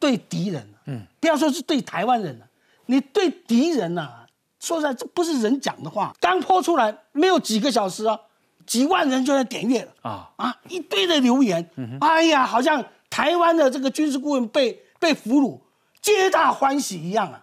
[0.03, 2.45] 对敌人，嗯，不要说是对台湾人了，
[2.87, 4.09] 你对敌人呐，
[4.59, 6.13] 说实在，这不是人讲的话。
[6.19, 8.19] 刚泼出来没有几个小时啊，
[8.65, 11.65] 几万人就在点阅了啊啊，一堆的留言，
[12.01, 15.57] 哎呀，好像台湾的这个军事顾问被被俘虏，
[16.01, 17.41] 皆大欢喜一样啊。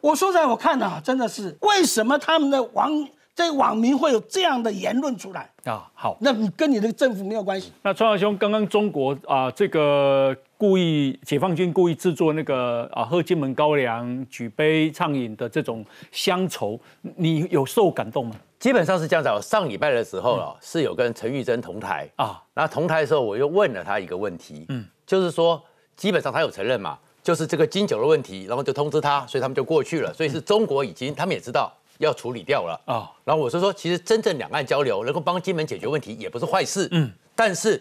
[0.00, 2.90] 我说实在我看啊，真的是为什么他们的网。
[3.36, 5.90] 这网民会有这样的言论出来啊？
[5.92, 7.72] 好，那你跟你的政府没有关系。
[7.82, 10.32] 那川华兄，刚刚中国啊，这个
[10.64, 16.80] 故意解放军故意制作那个啊喝金门高粱、举杯畅饮的这种乡愁，
[17.16, 18.34] 你有受感动吗？
[18.58, 19.28] 基本上是这样子。
[19.46, 25.62] 上礼拜的时候啊，是有跟陈玉珍同台啊，然后同台的时候我又问了他一个问题，嗯，就是说
[25.96, 31.70] 基本上他有承认嘛，就是这个金九的问题，然后就通知他，所以他们就过去了，所以是中国已经他们也知道。
[31.98, 33.08] 要处理掉了啊！
[33.24, 36.88] 然后我是说，其实真正两岸交流能够帮金门解决问题，也不是坏事。
[36.90, 37.80] 嗯，但是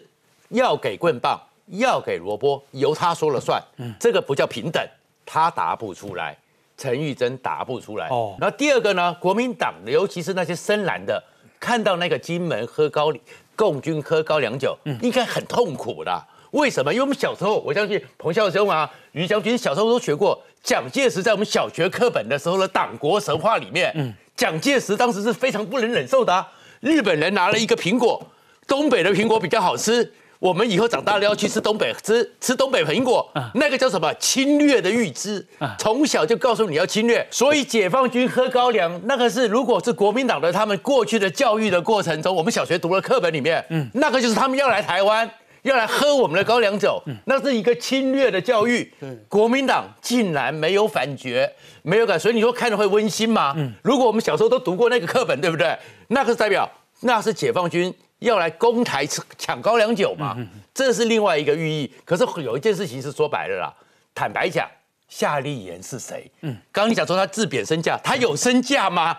[0.49, 3.61] 要给棍棒，要给萝卜，由他说了算。
[3.77, 4.81] 嗯，这个不叫平等，
[5.25, 6.37] 他答不出来，
[6.77, 8.07] 陈玉珍答不出来。
[8.09, 11.23] 哦，然后第二个呢，国民党尤其是那些深蓝的，
[11.59, 13.11] 看到那个金门喝高
[13.55, 16.23] 共军喝高粱酒，应该很痛苦的。
[16.51, 16.93] 为什么？
[16.93, 20.39] 因为我们小时候，我相信彭孝兄啊、于将军小时候都学过。
[20.61, 26.45] 蒋介石在我们小学课本的时候的党国神话里面，嗯，蒋介石当时是非常不能忍受的。
[26.79, 28.25] 日本人拿了一个苹果，
[28.65, 35.47] 东北的苹果比较好吃，我们以后长大了要去吃东北吃吃东北苹果，那个叫什么侵略的预知，
[35.79, 45.31] 从小就告诉你要侵略，所以解放军喝高粱，那个是如果是国民党的他们过去的教育的过程中，我们小学读的课本里面，嗯，那个就是他们要来台湾。
[45.61, 48.93] 要来喝我们的高粱酒，那是一个侵略的教育。
[49.29, 51.49] 国民党竟然没有反觉，
[51.83, 53.55] 没有感，所以你说看着会温馨吗？
[53.81, 55.73] 如果我们小时候都读过那个课本，对不对？
[56.09, 59.05] 那个代表那是解放军要来攻台
[59.37, 60.35] 抢高粱酒嘛？
[60.73, 61.91] 这是另外一个寓意。
[62.03, 63.73] 可是有一件事情是说白了啦，
[64.15, 64.67] 坦白讲。
[65.09, 66.31] 夏立言是谁？
[66.41, 69.15] 嗯，刚刚你讲说他自贬身价，他有身价吗？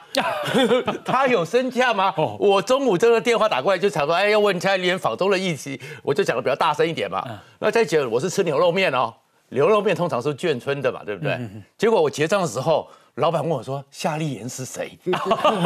[1.07, 2.13] 他有身价吗？
[2.17, 7.23] 我中午这个电话打过来就想说，哎，要问夏立言访中的议题，我就讲的比较大声一点嘛。
[7.61, 9.15] 那再讲我是吃牛肉面哦，
[9.51, 11.39] 牛肉面通常是眷村的嘛，对不对？
[11.79, 14.99] 结果我结账的时候，老板问我说夏立言是谁？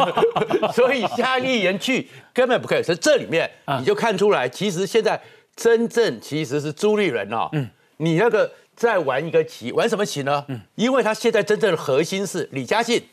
[0.73, 2.83] 所以夏立言去根本不可以。
[2.83, 5.19] 所以这里面你就看出来，其实现在
[5.55, 7.49] 真正其实是朱立伦哦。
[7.53, 8.51] 嗯，你那个。
[8.79, 10.45] 在玩一个棋，玩什么棋呢？
[10.47, 13.03] 嗯，因为他现在真正的核心是李嘉信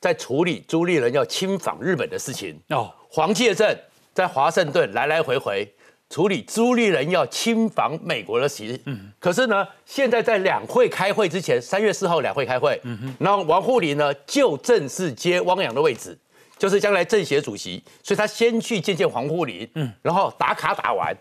[0.00, 2.92] 在处理朱立伦要亲访日本的事情哦。
[3.08, 3.78] 黄介正
[4.12, 5.72] 在华盛顿来来回回
[6.14, 8.80] 处理朱立人要亲访美国的事。
[8.86, 16.16] 嗯，可是呢，现在在两会开会之前，三月四号两会开会，嗯哼，然后王沪宁呢就正式接汪洋的位置，
[16.56, 21.12] 就是将来政协主席，所以他先去见见黄沪宁，嗯，然后打卡打完，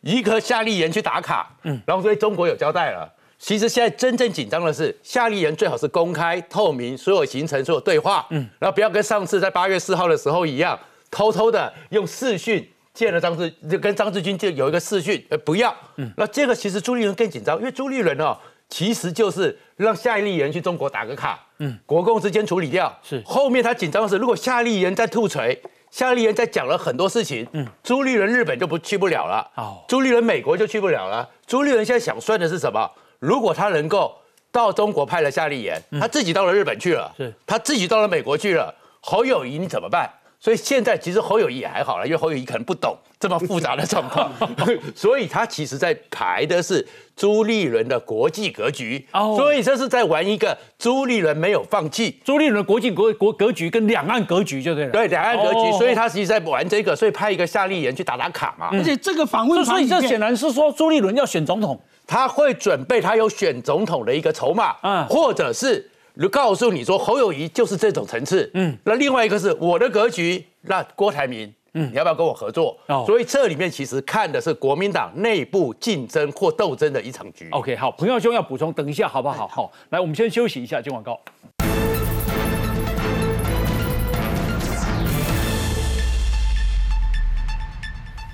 [0.00, 3.08] 一个夏立言去打卡，嗯，然后所以中国有交代了。
[3.38, 10.76] 其实现在真正紧张的是，夏立言最好是公开透明，所有行程、所有对话，嗯，然后不要跟上次在八月四号的时候一样，
[11.08, 12.68] 偷偷的用视讯
[13.04, 18.36] 见了张志，就跟张志军就有一个视讯，呃，不要，嗯，那这个其实朱立伦更紧张，因为朱立伦哦，
[18.68, 23.22] 其实就是让夏立言去中国打个卡，嗯，国共之间处理掉，是。
[23.24, 25.58] 后面他紧张的是，如果夏立言再吐锤，
[25.90, 31.28] 夏立言在讲了很多事情，嗯，朱立伦日本就不去不了了，哦，朱立伦美国就去不了了。
[31.46, 32.90] 朱立伦现在想算的是什么？
[33.18, 34.14] 如果他能够
[34.52, 40.10] 到中国派了夏立言，他自己到了日本去了，是，他自己到了美国去了，侯友谊你怎么办？
[40.42, 44.32] 所以现在其实侯友谊也还好了，因为侯友谊可能不懂这么复杂的状况，
[44.96, 52.18] 所以他其实在排的是朱立伦的国际格局，所以这是在玩一个朱立伦没有放弃。
[52.24, 65.89] 朱立伦国际国国格局跟两岸格局就对了，对两岸格局，所以他实际在玩这个，所以派一个夏立言去打打卡嘛，而且这个访问，所以这显然是说朱立伦要选总统，他会准备他有选总统的一个筹码，嗯，或者是。
[66.20, 72.78] 就告诉你说侯友谊就是这种层次，嗯，那另外一个是我的格局，那郭台铭，嗯，你要不要跟我合作？
[72.88, 77.48] 哦，所以这里面其实看的是国民党内部竞争或斗争的一场局。
[77.52, 79.48] OK，好，彭耀兄要补充，等一下好不好？
[79.48, 81.18] 好，来，我们先休息一下，接广告。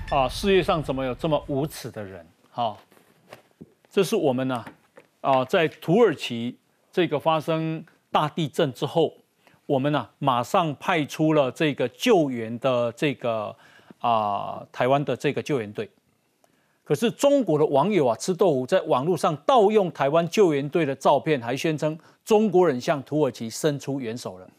[0.09, 2.27] 啊，世界上怎么有这么无耻的人？
[2.49, 2.77] 好，
[3.89, 4.65] 这是我们呢，
[5.21, 6.57] 啊，在土耳其。
[6.97, 9.13] 这个发生大地震之后，
[9.67, 13.55] 我们呢马上派出了这个救援的这个
[13.99, 15.87] 啊台湾的这个救援队。
[16.83, 24.49] 可是中国的网友啊吃豆腐，在网络上盗用台湾救援队的照片，还宣称中国人向土耳其伸出援手了。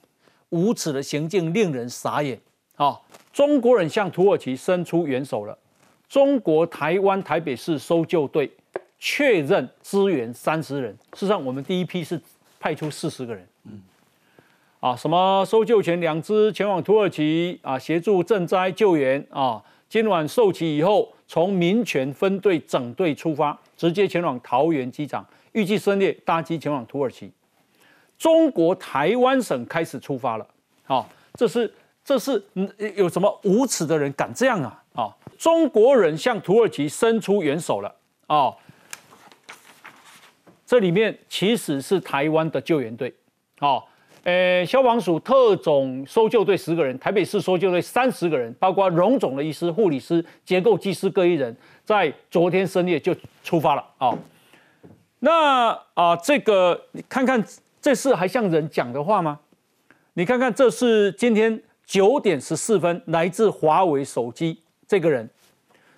[0.51, 2.41] 无耻的行径令人傻眼
[2.77, 3.01] 啊！
[3.33, 5.59] 中国人向土耳其伸出援手了。
[6.09, 8.49] 中国台湾台北市搜救队。
[8.99, 12.21] 确认支援三十人，事实上我们第一批是
[12.59, 13.47] 派出四十个人。
[13.65, 13.81] 嗯，
[14.81, 19.63] 啊，什么搜救犬两只前往土耳其啊，协助赈灾救援啊。
[19.89, 27.31] 今晚受旗以后，从民权分队整队出发，直接前往桃园机场，预计深夜搭机前往土耳其。
[28.19, 30.47] 中国台湾省开始出发了。
[30.83, 31.73] 好，这是
[32.05, 32.45] 这是
[32.97, 34.83] 有什么无耻的人敢这样啊？
[34.95, 37.95] 啊，中国人向土耳其伸出援手了。
[38.27, 38.53] 啊。
[40.69, 43.11] 这里面其实是台湾的救援队，
[43.61, 43.83] 哦，
[44.23, 54.13] 呃，消防署特种搜救队十个人，台北市搜救队三十个人，包括荣总的医师、护理师、结构技师各一人，在昨天深夜就出发了啊。
[55.21, 57.43] 那啊，这个你看看，
[57.81, 59.41] 这事还像人讲的话吗？
[60.13, 65.31] 你看看，这是今天九点十四分，来自华为手机这个人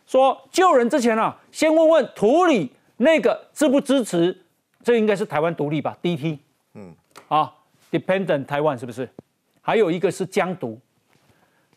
[0.07, 4.43] 说，救人之前啊，先问问土里那个支不支持。
[4.83, 6.39] 这应该是台湾独立吧？DT，
[6.75, 6.95] 嗯，
[7.29, 7.53] 啊
[7.91, 9.09] ，Dependent 台湾是不是？
[9.61, 10.81] 还有一个是疆独，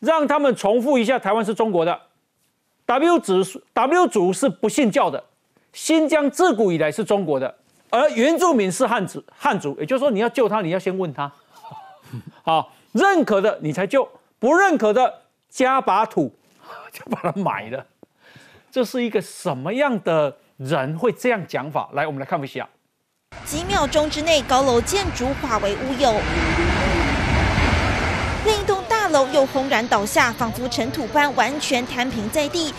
[0.00, 2.00] 让他们重复一下，台湾是中国的。
[2.86, 5.22] W 族 W 族是不信教的，
[5.72, 7.54] 新疆自古以来是中国的，
[7.90, 11.30] 而原住民是汉族，汉族，也就是说你要救他，你要先问他，
[12.42, 16.34] 好，认可的你才救，不认可的加把土
[16.92, 17.86] 就把它埋了。
[18.70, 21.88] 这是一个什么样的人会这样讲法？
[21.92, 22.68] 来，我们来看一下。
[23.44, 26.14] 几秒钟之内，高楼建筑化为乌有，
[28.44, 32.72] 另一栋大楼又轰然倒下，仿佛尘土般完全摊平在地。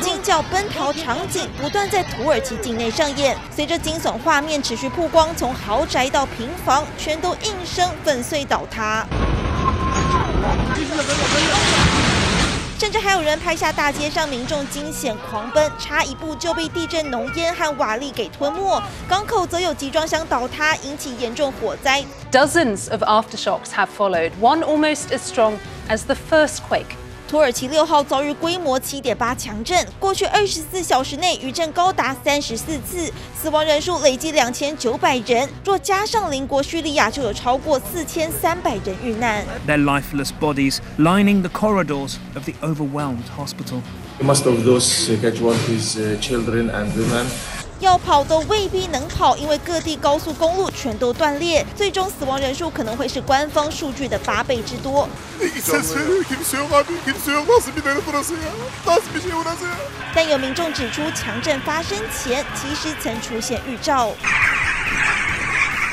[0.00, 9.06] 惊叫奔逃场景不断在土耳其境内上演，随着惊悚画面持续曝光，从豪宅到平房，全都应声粉碎倒塌。
[12.78, 18.80] 甚至还有人拍下大街上民众惊险狂奔，差一步就被地震浓烟和瓦砾给吞没。
[19.08, 22.04] 港口则有集装箱倒塌，引起严重火灾。
[22.30, 25.54] Dozens of aftershocks have followed, one almost as strong
[25.88, 26.94] as the first quake.
[27.28, 35.46] 土耳其六号遭遇规模七点八强震，过去二十四小时内余震高达三十四次，死亡人数累计两千九百人。
[35.62, 39.44] 若加上邻国叙利亚，就有超过四千三百人遇难。
[39.66, 43.82] Their lifeless bodies lining the corridors of the overwhelmed hospital.
[44.22, 47.26] Most of those casualties, children and women.
[47.80, 55.08] 要跑都未必能跑，因为各地高速公路全都断裂，最终死亡人数可能会是官方数据的八倍之多。
[60.14, 64.10] 但有民众指出，强震发生前其实曾出现预兆。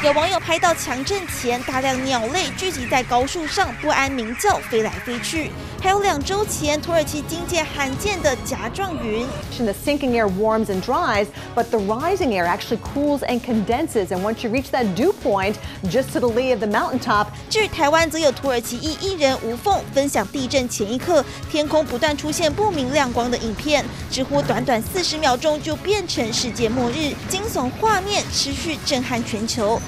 [0.06, 5.50] 有网友拍到强震前，大量鸟类聚集在高树上，不安鸣叫，飞来飞去。
[5.82, 9.26] 还有两周前，土耳其惊见罕见的夹状云。
[9.58, 14.10] The sinking air warms and dries, but the rising air actually cools and condenses.
[14.10, 17.30] And once you reach that dew point, just to the lee of the mountaintop.
[17.50, 29.82] 至于台湾，则有土耳其裔艺人吴凤分享地震前一刻天空不断出现不明亮光的影片，直呼短短四十秒钟就变成世界末日，惊悚画面持续震撼全球。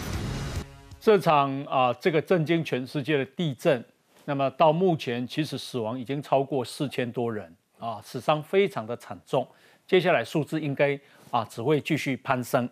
[1.08, 3.82] 这场啊，这个震惊全世界的地震，
[4.26, 9.48] 那么到目前，其实死亡已经超过四千多人啊，死伤非常的惨重。
[9.88, 11.00] 接下来数字应该
[11.32, 12.70] 啊只会继续攀升。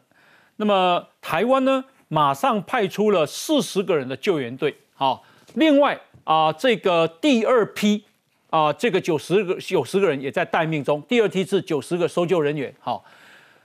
[0.57, 4.75] 那么台湾呢，马上派出了四十个人的救援队。
[4.95, 8.03] 好，另外啊，这个第二批
[8.49, 11.01] 啊，这个九十个九十个人也在待命中。
[11.03, 12.75] 第二批是九十个搜救人员。
[12.81, 13.05] 好，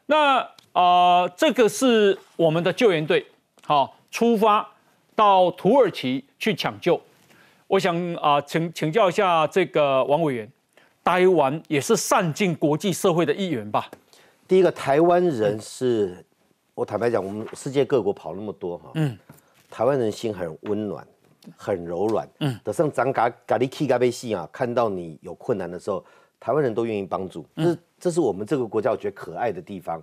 [0.06, 3.26] 那啊，这个是我们的救援队。
[3.64, 4.68] 好，出发
[5.14, 7.00] 到土耳其去抢救。
[7.66, 10.50] 我想啊，请请教一下这个王委员，
[11.04, 13.88] 台湾也是善尽国际社会的一员吧？
[14.48, 16.24] 第一个，台湾人是，
[16.74, 19.16] 我坦白讲，我们世界各国跑那么多哈，嗯，
[19.70, 21.06] 台湾人心很温暖，
[21.56, 26.04] 很柔软，嗯，得上咱嘎嘎里 K 嘎贝西啊，看到你有困难的时候，
[26.40, 30.02] 台湾人都愿意帮助，这这是我们这个国家我觉得可爱的地方。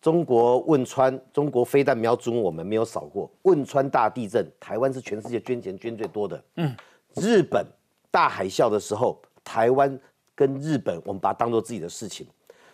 [0.00, 3.28] 中国汶川，中国飞弹瞄准我们没有少过。
[3.42, 6.40] 汶川大地震，台湾是全世界捐钱捐最多的。
[6.56, 6.72] 嗯，
[7.16, 7.66] 日本
[8.10, 9.98] 大海啸的时候，台湾
[10.36, 12.26] 跟日本，我们把它当做自己的事情。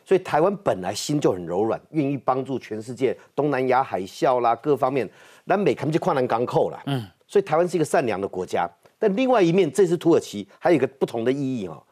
[0.04, 3.16] 所以台湾本来心就很柔软，愿意帮助全世界。
[3.34, 5.08] 东南亚海啸啦，各方面，
[5.44, 6.82] 南美他们就跨南港口了。
[6.84, 8.68] 嗯，所以台湾是一个善良的国家。
[8.98, 11.82] 但另外一面，这次土耳其还有一个不同的意义哦。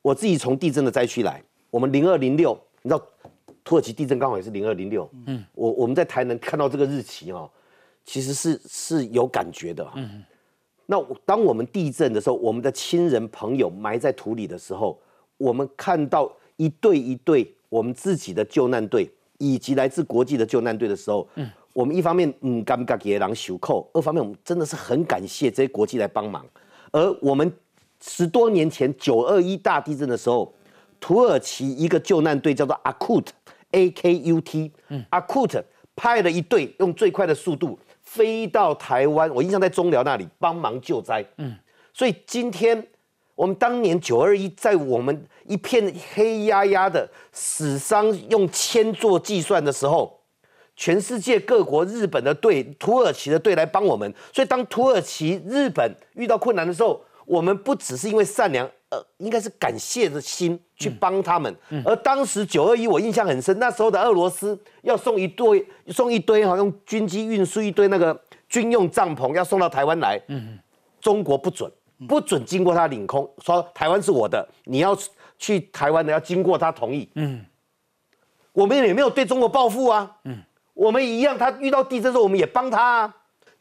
[0.00, 3.06] 我自己从地震的灾区来，我们零二零六，你知道。
[3.68, 7.50] 土耳其地震刚好也是零二零六，嗯，我我们在台南看到这个日期哦，
[8.02, 10.24] 其实是是有感觉的，嗯，
[10.86, 14.98] 那当我们地震的时候，我们的亲人朋友埋在土里的时候，
[15.36, 26.42] 我们看到一队一队我们自己的救难队以及来自国际的救难队的时候，嗯，我们一方面嗯尴尬给人袖扣，二方面我们真的是很感谢这些国际来帮忙，
[26.90, 27.52] 而我们
[28.00, 30.54] 十多年前九二一大地震的时候，
[30.98, 33.34] 土耳其一个救难队叫做阿库特。
[33.72, 35.62] A K U T，嗯，Akut
[35.94, 41.56] 派了一队用最快的速度飞到台湾，我印象在中寮那里帮忙救灾，嗯，
[41.92, 42.86] 所以今天
[43.34, 50.20] 我们当年九二一在我们一片黑压压的死伤用千做计算的时候，
[50.74, 58.68] 全世界各国日本的队、土耳其的队来帮我们，所以当土耳其、日本遇到困难的时候，我们不只是因为善良。
[58.90, 61.54] 呃，应该是感谢的心去帮他们。
[61.84, 70.18] 而当时九二一，我印象很深，那时候的俄罗斯要送一堆，送一堆哈，用军机运输一堆那个军用帐篷要送到台湾来。
[70.28, 70.58] 嗯，
[71.02, 71.70] 中国不准，
[72.08, 74.96] 不准经过他领空，说台湾是我的，你要
[75.36, 77.06] 去台湾的要经过他同意。
[77.16, 77.44] 嗯，
[78.54, 80.16] 我们也没有对中国报复啊。
[80.24, 80.38] 嗯，
[80.72, 83.16] 我们一样，他遇到地震的时候，我们也帮他啊。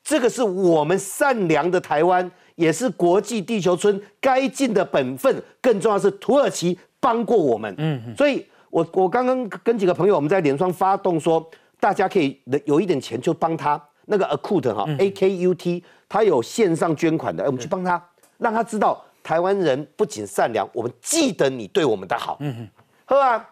[0.07, 2.31] 这个是我们善良的台湾。
[2.55, 11.47] 也是国际地球村该尽的本分，更重要是土耳其帮过我们，嗯，所以我我刚刚跟几个朋友我们在联双发动说，
[11.79, 18.03] 大家可以有一点钱就帮他那个 Acut 哈 A K U T，他有线上捐款的，我们去帮他，
[18.39, 22.69] 让他知道台湾人不仅善良，我们记得你对我们的好，嗯嗯，
[23.05, 23.47] 喝啊，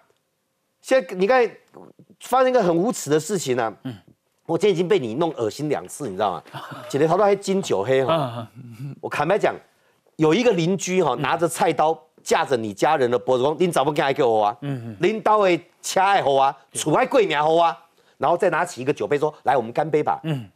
[0.82, 1.48] 现在你看
[2.22, 3.94] 发生一个很无耻的事情呢，嗯。
[4.46, 6.44] 我今天已经被你弄恶心两次，你知道吗？
[6.88, 8.48] 姐姐头都还金酒黑哈。
[9.02, 9.56] 我坦白讲，
[10.18, 14.58] 有一个邻居哈，拿着菜刀架着你家人的脖子，说：“您怎么敢给我啊？
[15.00, 17.78] 拎刀会掐爱好啊，楚爱贵名好啊。”
[18.18, 20.48] 然后再拿起一个酒杯说：“来，我们干杯吧。”嗯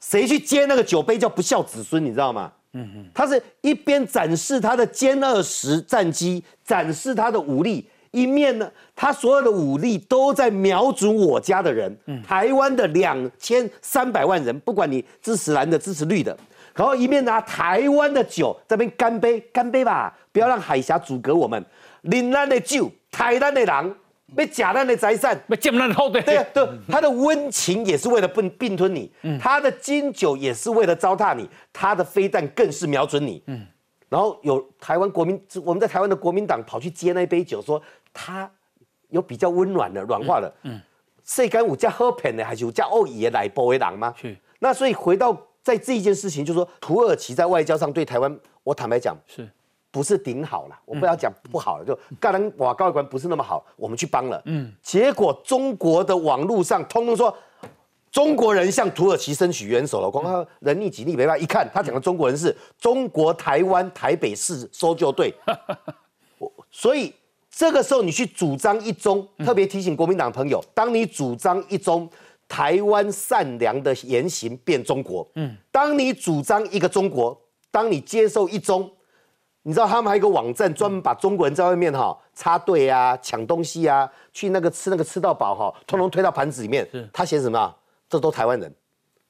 [0.00, 2.50] 谁去接那个酒杯叫不孝子孙，你知道吗？
[2.72, 7.86] 嗯嗯，他是一边展示他的歼二十战机，展示他的武力。
[8.10, 16.36] 一面呢，他所有的武力都在瞄准我家的人，台湾的两千三百万人，不管你支持蓝的支持绿的，
[16.74, 21.64] 然后一面拿台湾的酒这边干杯，干杯吧，不要让海峡阻隔我们。
[22.02, 23.92] 岭南的酒，台湾的狼，
[24.36, 33.42] 被假难的财散，被劫难后对对对，他的温情也是为了并并吞你，他的金酒也是为了糟蹋你，他的飞弹更是瞄准你。
[33.46, 33.66] 嗯，
[34.08, 37.82] 然后有台湾国民，我们在台湾的国民党跑去接那一杯酒，说。
[38.20, 38.50] 他
[39.10, 40.80] 有比较温暖的、软化的，嗯，
[41.22, 44.12] 谁敢我加喝片的，还是我加欧爷来波为党吗？
[44.16, 44.36] 是。
[44.58, 49.48] 那所以回到在这一件事情，就是说土耳其在外交上对台湾，我坦白讲，是
[49.92, 50.76] 不是顶好了？
[50.84, 54.72] 我不要讲不好了，就个人瓦高官不是那么好，我们去帮了，嗯。
[54.82, 57.32] 结果中国的网络上通通说
[58.18, 65.32] 中国人向土耳其伸取援手了，光他人力、几力没办法，一看他讲的中国人是中国台湾台北市搜救队，
[66.68, 67.14] 所以。
[67.50, 72.08] 这个时候你去主张一中，特别提醒国民党朋友，当你主张一中，
[72.46, 75.28] 台湾善良的言行变中国。
[75.34, 77.36] 嗯，当你主张一个中国，
[77.72, 78.88] 当你接受一中，
[79.62, 86.88] 你知道他们还有一个网站，专门把中国人在外面哈插队啊、抢东西啊、去那个吃那个吃到饱哈，通通推到盘子里面。
[87.12, 87.74] 他写什么？
[88.08, 88.74] 这都台湾人，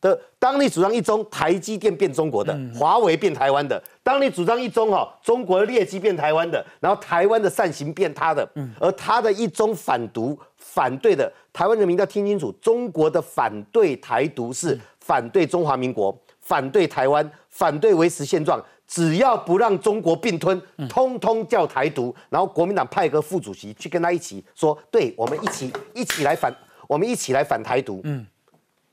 [0.01, 8.49] 的，当你主张一中，台积电变中国的，华为变台湾的；当你主张一中，哈，中国的劣迹变台湾的，然后台湾的善行变他的，
[8.79, 22.14] 而他的一中反独反对的台湾人民要听清楚，中国的反对台独是反对中华民国，反对台湾，反对维持现状，只要不让中国并吞，通通叫台独。
[22.29, 26.55] 然后国民党派个副主席去跟他一起说，对我们一起一起来反，
[26.87, 28.01] 我们一起来反台独。
[28.05, 28.24] 嗯。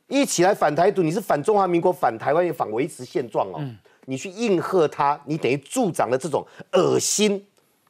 [0.07, 3.63] 一起来反台独，你是反中华民国、反台湾、也反维持现状哦。
[4.05, 7.43] 你去应和他，你等于助长了这种恶心、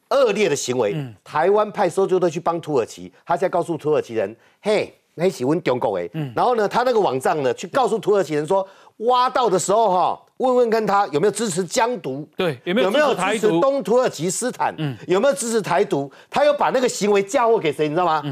[0.09, 0.95] 恶劣的行为。
[1.25, 8.65] 台湾派搜救队去帮土耳其，他现在告诉土耳其人：“嘿，那喜欢中国哎。”然后呢，他那个网站呢，去告诉土耳其人说
[9.07, 14.73] ：“挖到的时候哈，问问看他有没有支持疆独，对，有没有有没有支持东土耳其斯坦，
[15.05, 16.09] 有没有支持台独？
[16.29, 17.89] 他又把那个行为嫁祸给谁？
[17.89, 18.23] 你知道吗？”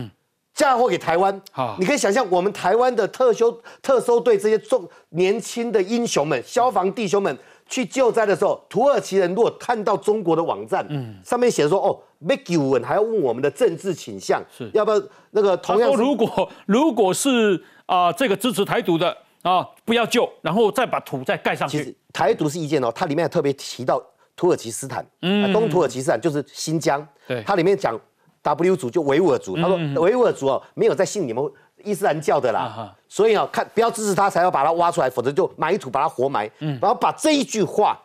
[0.53, 3.51] 嫁祸给台湾，好，你可以想象我们台湾的特修
[3.81, 7.35] 特搜队这些重年轻的英雄们，消防弟兄们
[7.67, 15.01] 去救灾的时候，土耳其人如果看到中国的网站，嗯，上面写说哦，没给问，还要问我们的政治倾向，是要不要
[15.31, 15.91] 那个同样？
[15.95, 21.79] 如果如果是啊，这个支持台独的啊，不要救，然后再把土再盖上去。
[21.79, 23.99] 其实台独是意见哦，它里面特别提到
[24.35, 27.99] 土耳其斯坦，嗯，东土耳其斯坦就是新疆，对，它里面讲。
[28.43, 31.43] W 族就维吾尔族，他说维吾尔族哦没有在信你们
[31.83, 37.97] 伊斯兰教的啦，所以啊看不要支持他，才要把他挖出来，否则就埋土把他活埋，然后把这一句话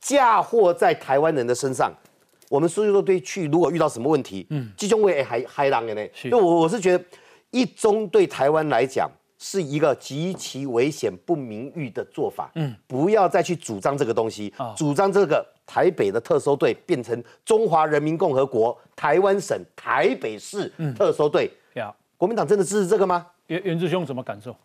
[0.00, 1.92] 嫁祸在台湾人的身上。
[2.48, 6.08] 我们苏州队去如果遇到什么问题，嗯，集中会还还狼的呢？
[6.30, 7.04] 就我我是觉得
[7.50, 15.44] 一中对台湾来讲是一个极其危险不名誉的做法，嗯，不要再去主张这个东西，主张这个。
[15.66, 21.50] 台北的特搜队变成中华人民共和国台湾省台北市特搜队，
[22.16, 23.26] 国民党真的支持这个吗？
[23.48, 24.56] 袁袁志兄怎么感受？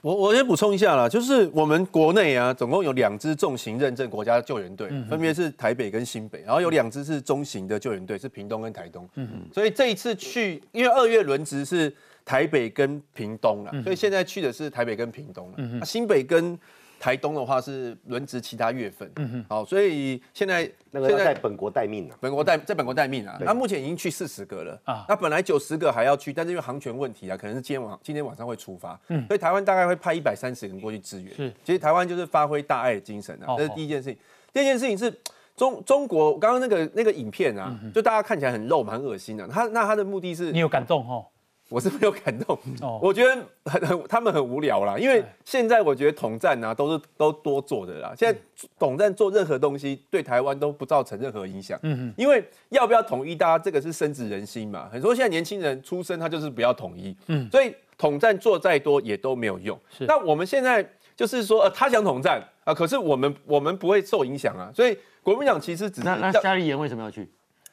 [0.00, 9.08] 我我先补充一下啦，就是我们国内啊，总共有两支重型认证国家救援队，分别是台北跟新北，然后有两支是中型的救援队，是屏东跟台东。
[9.54, 15.86] 所以这一次去，因为二月轮值是台北跟屏东了，所以现在去的是台北跟屏东了。
[15.86, 16.58] 新北跟
[17.02, 24.80] 台东的话是轮值其他月份，嗯哼，好，所以现在那个在本国待命啊，本国待在本国待命啊，那目前已经去四十个了。
[24.84, 34.18] 啊，那本来九十个还要去，但是因为航权问题啊，可能是今天晚今天晚上会出发，嗯，所以台湾大概会派一百三十人过去支援，是，其实台湾就是发挥大爱的精神啊，这是第一件事情，
[34.52, 35.12] 第二件事情是
[35.56, 41.26] 中中国刚刚那个那个影片啊，就大家看起来很肉蛮恶心的，他那他的目的是，你有感动哈？
[41.72, 42.58] 我是没有感动，
[43.00, 48.38] 我觉得很很他们很无聊啦，因为现在我觉得统战啊都是都多做的啦，现在
[48.78, 67.28] 统战做任何东西对台湾都不造成任何影响，嗯嗯，因为要不要统一，大家这个是深植人心嘛，很多现在年轻人出生他就是不要统一，嗯，所以统战做再多也都没有用，是，那我们现在就是说，呃，他想统战啊，可是我们我们不会受影响啊，所以国民党其实只那那夏立言为什么要去？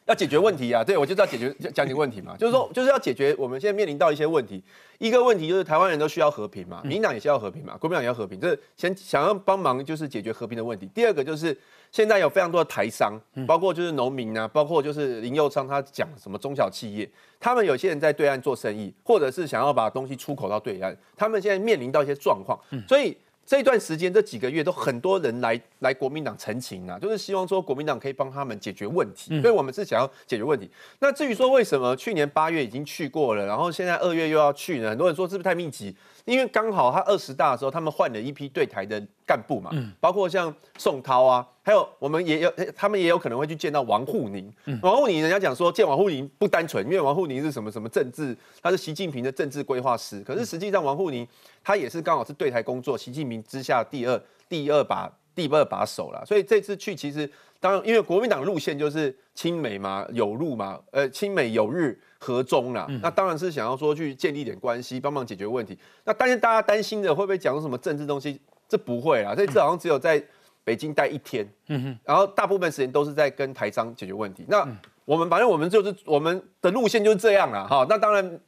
[0.09, 0.83] 要解决问题啊！
[0.83, 4.63] 对我就是要解决讲你问题嘛，就是说就是要解决我们现在面临到一些问题。
[4.97, 8.39] 一个问题就是台湾人都需要和平嘛，民党也需要和平嘛，国民党也要和平。
[8.39, 10.89] 这先想要帮忙就是解决和平的问题。
[10.95, 11.55] 第二个就是
[11.91, 13.13] 现在有非常多的台商，
[13.45, 17.07] 包括就是农民啊，包括就是林佑昌他讲什么中小企业，
[17.39, 23.15] 他们有些人在对岸做生意，或者是想要把东西出口到对岸，他们现在面临到一些状况，所以。
[23.49, 30.69] 这段时间这几个月都很多人来来国民党陈情啊，就是希望说国民党可以帮他们解决问题，所以我们是想要解决问题。
[30.99, 34.91] 那至于说为什么去年八月已经去过了，然后现在二月又要去呢？
[34.91, 35.95] 很多人说是不是太密集？
[36.29, 44.53] 因为刚好他二十大的时候，他们换了一批对台的干部嘛，包括像宋涛啊，还有我们也有，他们也有可能会去见到王沪宁。
[44.83, 50.21] 王沪宁人家讲说见王沪宁不单纯，因为王沪宁是什么什么政治，他是习近平的政治规划师。
[50.21, 51.27] 可是实际上王沪宁
[51.63, 56.23] 他也是刚好是对台工作，习近平之下第二第二把第二把手了。
[56.25, 57.27] 所以这次去其实
[57.59, 61.99] 当然因为国民党路线就是亲美嘛，有路嘛，呃，亲美有日。
[62.19, 65.79] 和中啦，那当然是想要说去建立点关系，帮忙解决问题。
[66.03, 68.39] 那但是大家担心的会不会讲什么政治东西？
[68.67, 70.23] 这不会啦，所以，这次好像只有在
[70.63, 74.45] 北京待一天，嗯哼，然后大部分时间都是在跟台商解决问题。
[74.47, 74.67] 那
[75.05, 77.83] 我们反正我们就是我们的路线就是这样了哈。
[77.89, 78.39] 那当然，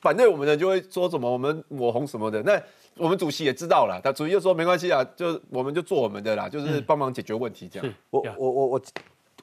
[0.00, 2.40] 反对我们的就会说什么我们抹红什么的。
[2.42, 2.62] 那
[2.96, 7.94] 我们主席也知道了，他主席就说没关系啊，就我们就做我们的啦，就是帮忙解决问题这样。
[8.10, 8.82] 我我我我。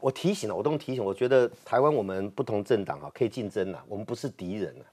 [0.04, 1.02] 我提醒了，我都提醒。
[1.02, 4.86] 我觉得台湾我们不同政党啊，可以竞争了，我们不是敌人了。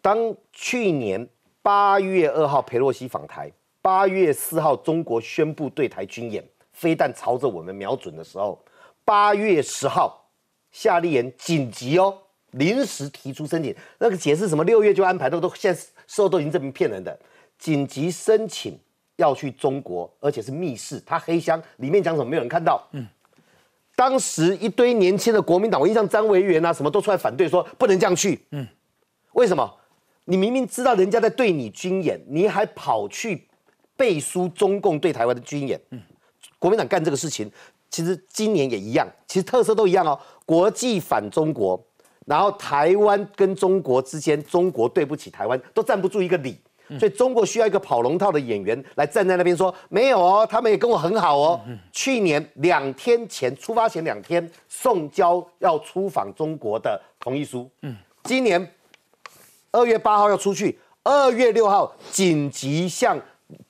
[0.00, 1.24] 当去年
[1.62, 3.48] 八月二号佩洛西访台，
[3.80, 8.60] 八月四号中国宣布对台军演，飞弹朝着我们瞄准的时候，
[9.04, 10.28] 八月十号
[10.72, 12.18] 夏立言紧急哦，
[12.50, 17.16] 临时提出申请，那个解释什么六月就安排，都都现在事后都已经证明骗人的。
[17.60, 18.76] 紧急申请
[19.14, 22.84] 要去中国，而且是密室，他黑箱里面讲什么没有人看到。
[22.90, 23.06] 嗯，
[24.02, 28.44] 当时一堆年轻的国民党，我印象张维元啊，什么都出来反对，说不能这样去。
[28.50, 28.66] 嗯，
[29.34, 29.72] 为什么？
[30.24, 33.46] 你明明知道人家在对你军演，你还跑去
[33.96, 35.80] 背书中共对台湾的军演。
[35.90, 36.02] 嗯，
[36.58, 37.48] 国民党干这个事情，
[37.90, 40.18] 其实今年也一样，其实特色都一样哦。
[40.44, 41.80] 国际反中国，
[42.26, 46.58] 然后台湾跟中国之间，中国对不起台湾，都站不住一个理。
[46.98, 51.60] 所以中国需要一个跑龙套的演员来站在那边说没有哦，他们也跟我很好哦。
[51.92, 57.70] 去年两天前出发前两天送交要出访中国的同意书。
[57.82, 58.70] 嗯，今年。
[59.74, 63.18] 二月八号要出去，二月六号紧急向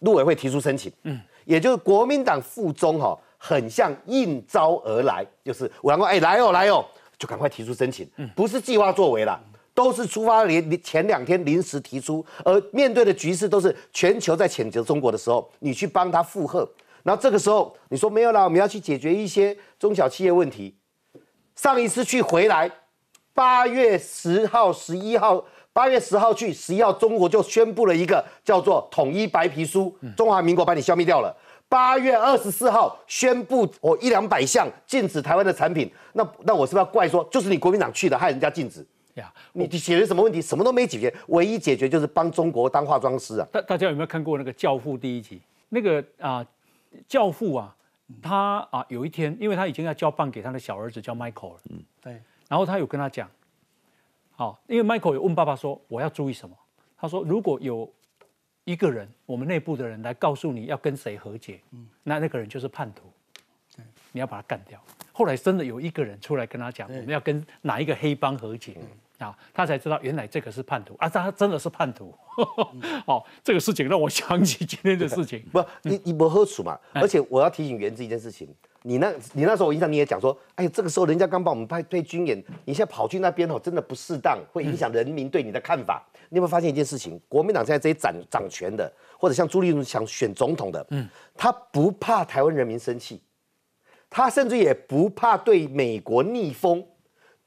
[0.00, 0.92] 陆委会提出申请。
[1.04, 6.84] 嗯，也就是国民党附中哈，很像应招而来，就是我阳光哎来哦来哦，
[7.16, 8.04] 就赶快提出申请。
[8.16, 9.40] 嗯，不是计划作为了，
[9.74, 16.68] 都是出发连前两天临时提出，而面对的局势都是全球在谴责中国的时候，你去帮他附和，
[17.02, 20.76] 然后这个时候你说没有啦，我们要去解决一些中小企业问题。
[21.56, 22.70] 上一次去回来，
[23.34, 25.44] 八月十号、十一号。
[25.74, 31.34] 八月十号去，十一号中国就宣布了一个叫做统一白皮书，中华民国把你消灭掉了。
[31.66, 39.32] 八月二十四号宣布我一两百项禁止台湾的产品，那那我是不是要怪说就是你国民党去的，害人家禁止呀？
[39.52, 40.40] 你解决什么问题？
[40.40, 43.46] 什么都没解决，唯一解决就是帮中国当化妆师啊！
[43.52, 45.40] 大大家有没有看过那个《教父》第一集？
[45.68, 46.46] 那个啊，
[47.06, 47.76] 教父啊，
[48.22, 53.30] 他啊有一天，因为他已经要交棒给他的小儿子叫 Michael 了，嗯，对，然后他有跟他讲。
[54.34, 56.56] 好，因为 Michael 有问爸爸说：“我要注意什么？”
[56.96, 57.90] 他说：“如果有
[58.64, 63.12] 一个人，我们内部的人来告诉你要跟谁和解，嗯，那那个人就是叛徒，
[63.76, 64.82] 对，你要把他干掉。”
[65.22, 68.76] 后来真的有一个人出来跟他讲：“我们要跟哪一个黑帮和解
[69.18, 71.08] 啊？”他才知道原来这个是叛徒啊！
[71.08, 72.12] 他真的是叛徒。
[73.06, 75.40] 好， 这个事情让我想起今天的事情。
[75.52, 76.76] 不，你你不喝楚嘛？
[76.92, 78.48] 而且我要提醒原子一件事情。
[78.82, 86.04] 你那，你那时候我印象你也讲说，哎，这个时候人家刚帮我们派对军演，你现在跑去那边哦，真的不适当，会影响人民对你的看法。
[86.30, 87.20] 你有没有发现一件事情？
[87.28, 93.22] 国民党现在这些掌掌权的，或者像朱立伦想选总统的，嗯，他不怕台湾人民生气，
[94.12, 96.84] 他甚至也不怕对美国逆风。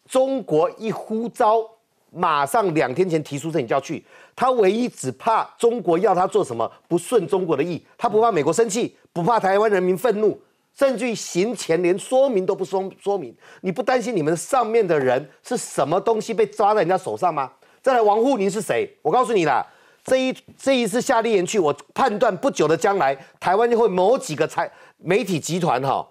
[0.09, 1.63] 中国一呼召，
[2.11, 4.03] 马上两天前提出这你就要去，
[4.36, 10.39] 他唯一只怕中国要他做什么不顺中国的意，他不怕美国生气，不怕台湾人民愤怒。
[10.74, 17.49] 甚至于行前连说明都不说说明，你不担心你们上面的人是什么东西被抓在人家手上吗？
[17.82, 18.93] 再来，王沪宁是谁？
[19.01, 19.66] 我告诉你啦，
[20.03, 26.05] 这一这一次夏立言去，我判断不久的将来，台湾就会某几个财媒体集团哈，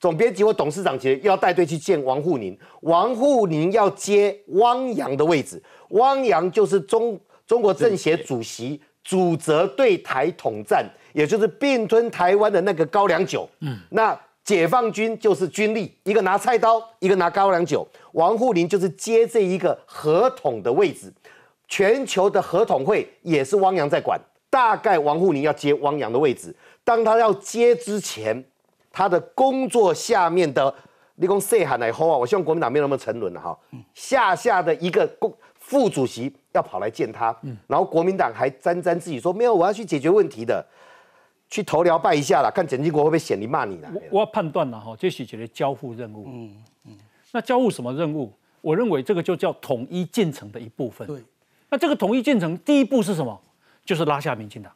[0.00, 10.84] 总编辑或董事长级要带队去见王沪宁，王沪宁要接汪洋的位置，汪洋就是中中国政协主席，主责对台统战。
[11.12, 21.12] 也就是并吞台湾的那个高粱酒，嗯，那解放军就是军力，一个拿菜刀，一个拿高粱酒，王沪宁就是接这一个合统的位置，
[21.66, 28.44] 全球的合统会也是汪洋在管，大概王沪宁要接汪洋的位置，当他要接之前，
[28.90, 30.74] 他的工作下面的
[31.16, 33.58] 立功 say 喊来吼啊，我希望国民党没有那么沉沦了哈，
[33.94, 40.64] 下下的一个工副主席要跑来见他，嗯，然后国民党还沾沾自己说没有，我要去解决问题的。
[41.52, 43.88] 去头疗拜一下啦，看蒋经国会不会显你骂你呢？
[43.92, 46.24] 我我要判断了哈，这是觉得交付任务。
[46.28, 46.54] 嗯
[46.86, 46.96] 嗯，
[47.32, 48.32] 那交付什么任务？
[48.60, 51.04] 我认为这个就叫统一进程的一部分。
[51.08, 51.20] 对，
[51.68, 53.36] 那这个统一进程第一步是什么？
[53.84, 54.72] 就是拉下民进党，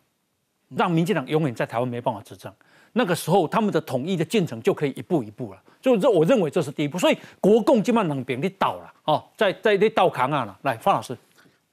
[0.70, 2.52] 让民进党永远在台湾没办法执政。
[2.94, 5.62] 那个时候，他们的统一的进程就可以一步一步了。
[5.80, 6.98] 就这，我认为这是第一步。
[6.98, 10.58] 所以国共基本上两边你倒了哦，在在那倒扛啊了。
[10.62, 11.16] 来，方老师，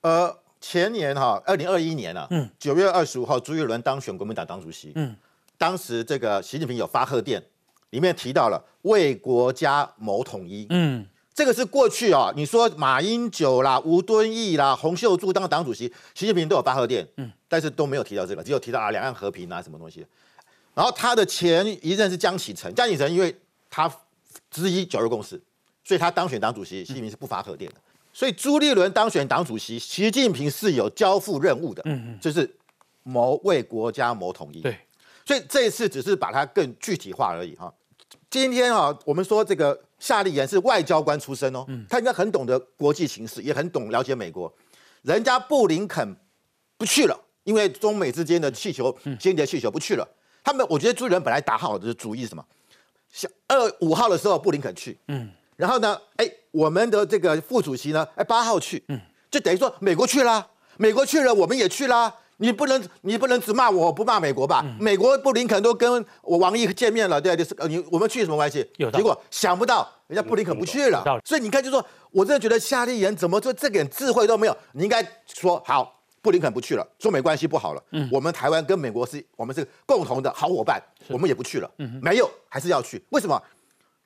[0.02, 0.38] 呃。
[0.64, 4.92] 前年哈，二零二一年啊，九月二十五号，朱一伦当选国民党党主席。
[4.94, 5.16] 嗯，
[5.58, 7.42] 当时这个习近平有发贺电，
[7.90, 10.68] 里面提到了为国家谋统一。
[10.70, 11.04] 嗯，
[11.34, 17.08] 这个是过去啊，你说马英九啦、吴敦义啦、洪秀柱当党主席，习近平都有发贺电。
[17.18, 20.06] 嗯，但是都没有提到这个，只有提到啊两岸和平啊什么东西。
[20.74, 23.36] 然后他的前一任是江启臣，江启臣因为
[23.70, 23.94] 他
[24.50, 25.42] 之一九二共识，
[25.84, 27.78] 所以他当选党主席，习近平是不发贺电的。
[28.14, 32.50] 所以朱立伦当选党主席，习近平是有交付任务的，嗯嗯，就是
[33.04, 34.62] 谋为国家谋统一。
[34.62, 34.78] 对，
[35.26, 37.74] 所以这一次只是把它更具体化而已哈。
[38.30, 44.54] 今天啊，我们说这个夏立言是外交官出身哦，他应该很懂得国际形势，也很懂了解美国。
[45.02, 46.16] 人家布林肯
[46.78, 50.08] 不去了，因为中美之间的气球间谍气球不去了。
[50.44, 52.44] 他们我觉得朱立伦本来打好的主意是什么？
[53.48, 55.30] 二五号的时候布林肯去，嗯。
[55.58, 55.96] 然后呢？
[56.16, 58.08] 哎，我们的这个副主席呢？
[58.16, 62.12] 哎，八号去，嗯，就等于说美国去啦，美国去了，我们也去啦。
[62.38, 64.66] 你不能你不能只骂我不骂美国吧？
[64.80, 68.68] 美国布林肯都跟我王毅见面了，对就是你我们去什么关系？
[68.78, 74.58] 有结果想不到人家布林肯不去了，所以你看就说，我真的觉得夏立言怎么就这点智慧都没有？
[74.72, 76.01] 你应该说好。
[76.22, 77.84] 布林肯不去了，中美关系不好了。
[77.92, 81.70] 嗯，我们台湾跟美国是我们是共同的好伙伴，我们也不去了。
[81.80, 83.04] 嗯，没有，还是要去。
[83.10, 83.42] 为什么？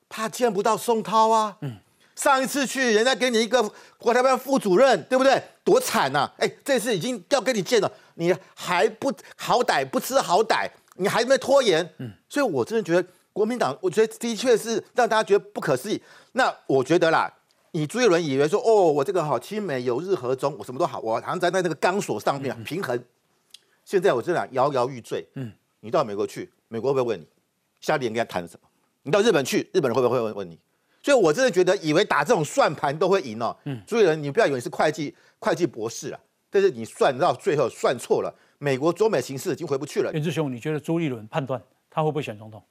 [0.07, 1.57] 怕见不到宋涛啊。
[1.61, 1.75] 嗯，
[2.15, 5.43] 上一次去，人家给你一个国台办副主任，对不对？
[5.63, 6.31] 多惨呐！
[6.37, 11.87] 哎，这次已经要跟你见了，你还不好歹不知好歹，你还在拖延。
[11.97, 16.01] 嗯，所以我真的觉得国民党，我觉得的确是让大家觉得不可思议。
[16.31, 17.29] 那我觉得啦。
[17.75, 22.97] 你朱一伦以为说哦，我这个好亲美有日和中，我什么都好，我好像站在那个钢索上面平衡。
[23.83, 25.27] 现在我这俩摇摇欲坠。
[25.33, 25.51] 嗯，
[25.81, 27.27] 你到美国去，美国会不会问你？
[27.81, 28.69] 夏立言跟他谈什么？
[29.03, 30.57] 你到日本去，日本人会不会问问你？
[31.03, 33.53] 所以我真的觉得，以为打这种算盘都会赢哦。
[33.65, 36.19] 嗯，朱一伦，你不要以为是会计会计博士啊，
[36.49, 40.13] 但是你算到最后算错了，美国中美形势已经回不去了。
[40.13, 42.63] 袁志雄，你觉得朱一伦判断他会不会选总统？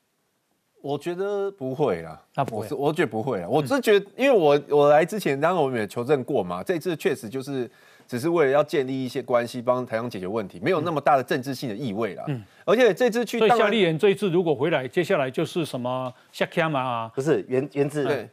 [0.85, 3.49] 我觉得不会啦，那不会，我觉得不会啊。
[3.49, 7.68] 我是觉得，因为我我来之前，当然我们也求证过嘛，这次确实就是
[8.07, 12.24] 只是为了要建立一些关系，帮台湾解决问题，没有那么大的政治性的意味啦。
[12.28, 17.11] 嗯，而且这次去，所以夏立言这一次如果回来，接下来就是什么下 cam 啊？
[17.14, 18.28] 不是，原原之，对，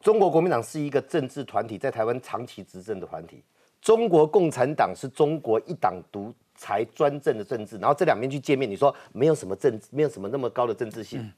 [0.00, 3.44] 中国国民党是一个政治团体，在台湾长期执政的团体。
[3.80, 11.32] 中国共产党是中国一党独裁专政的政治，然后这两边去见面，你说没有什么政治，没有什么那么高的政治性。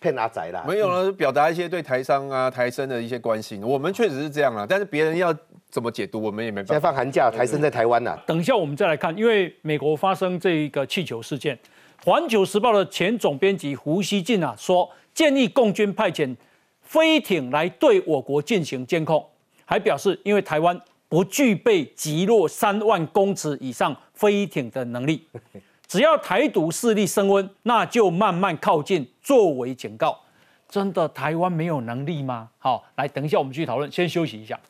[0.00, 3.62] 骗阿仔啦，没有了，表达一些对台商啊、台生的一些关心。
[3.62, 5.34] 我们确实是这样啦，但是别人要
[5.68, 6.74] 怎么解读，我们也没办法。
[6.74, 8.16] 现在放寒假，台生在台湾呢。
[8.26, 11.56] 等一下我们再来看，因为美国发生这一个气球事件，
[12.04, 16.36] 《环球时报》的前总编辑胡锡进啊说，建议共军派遣
[16.82, 19.26] 飞艇来对我国进行监控，
[19.64, 25.26] 还表示，因为台湾不具备击落三万公尺以上飞艇的能力。
[25.88, 30.20] 只要台独势力升温，那就慢慢靠近，作为警告。
[30.68, 32.50] 真的台湾没有能力吗？
[32.58, 33.90] 好，来等一下，我们继续讨论。
[33.90, 34.60] 先休息一下。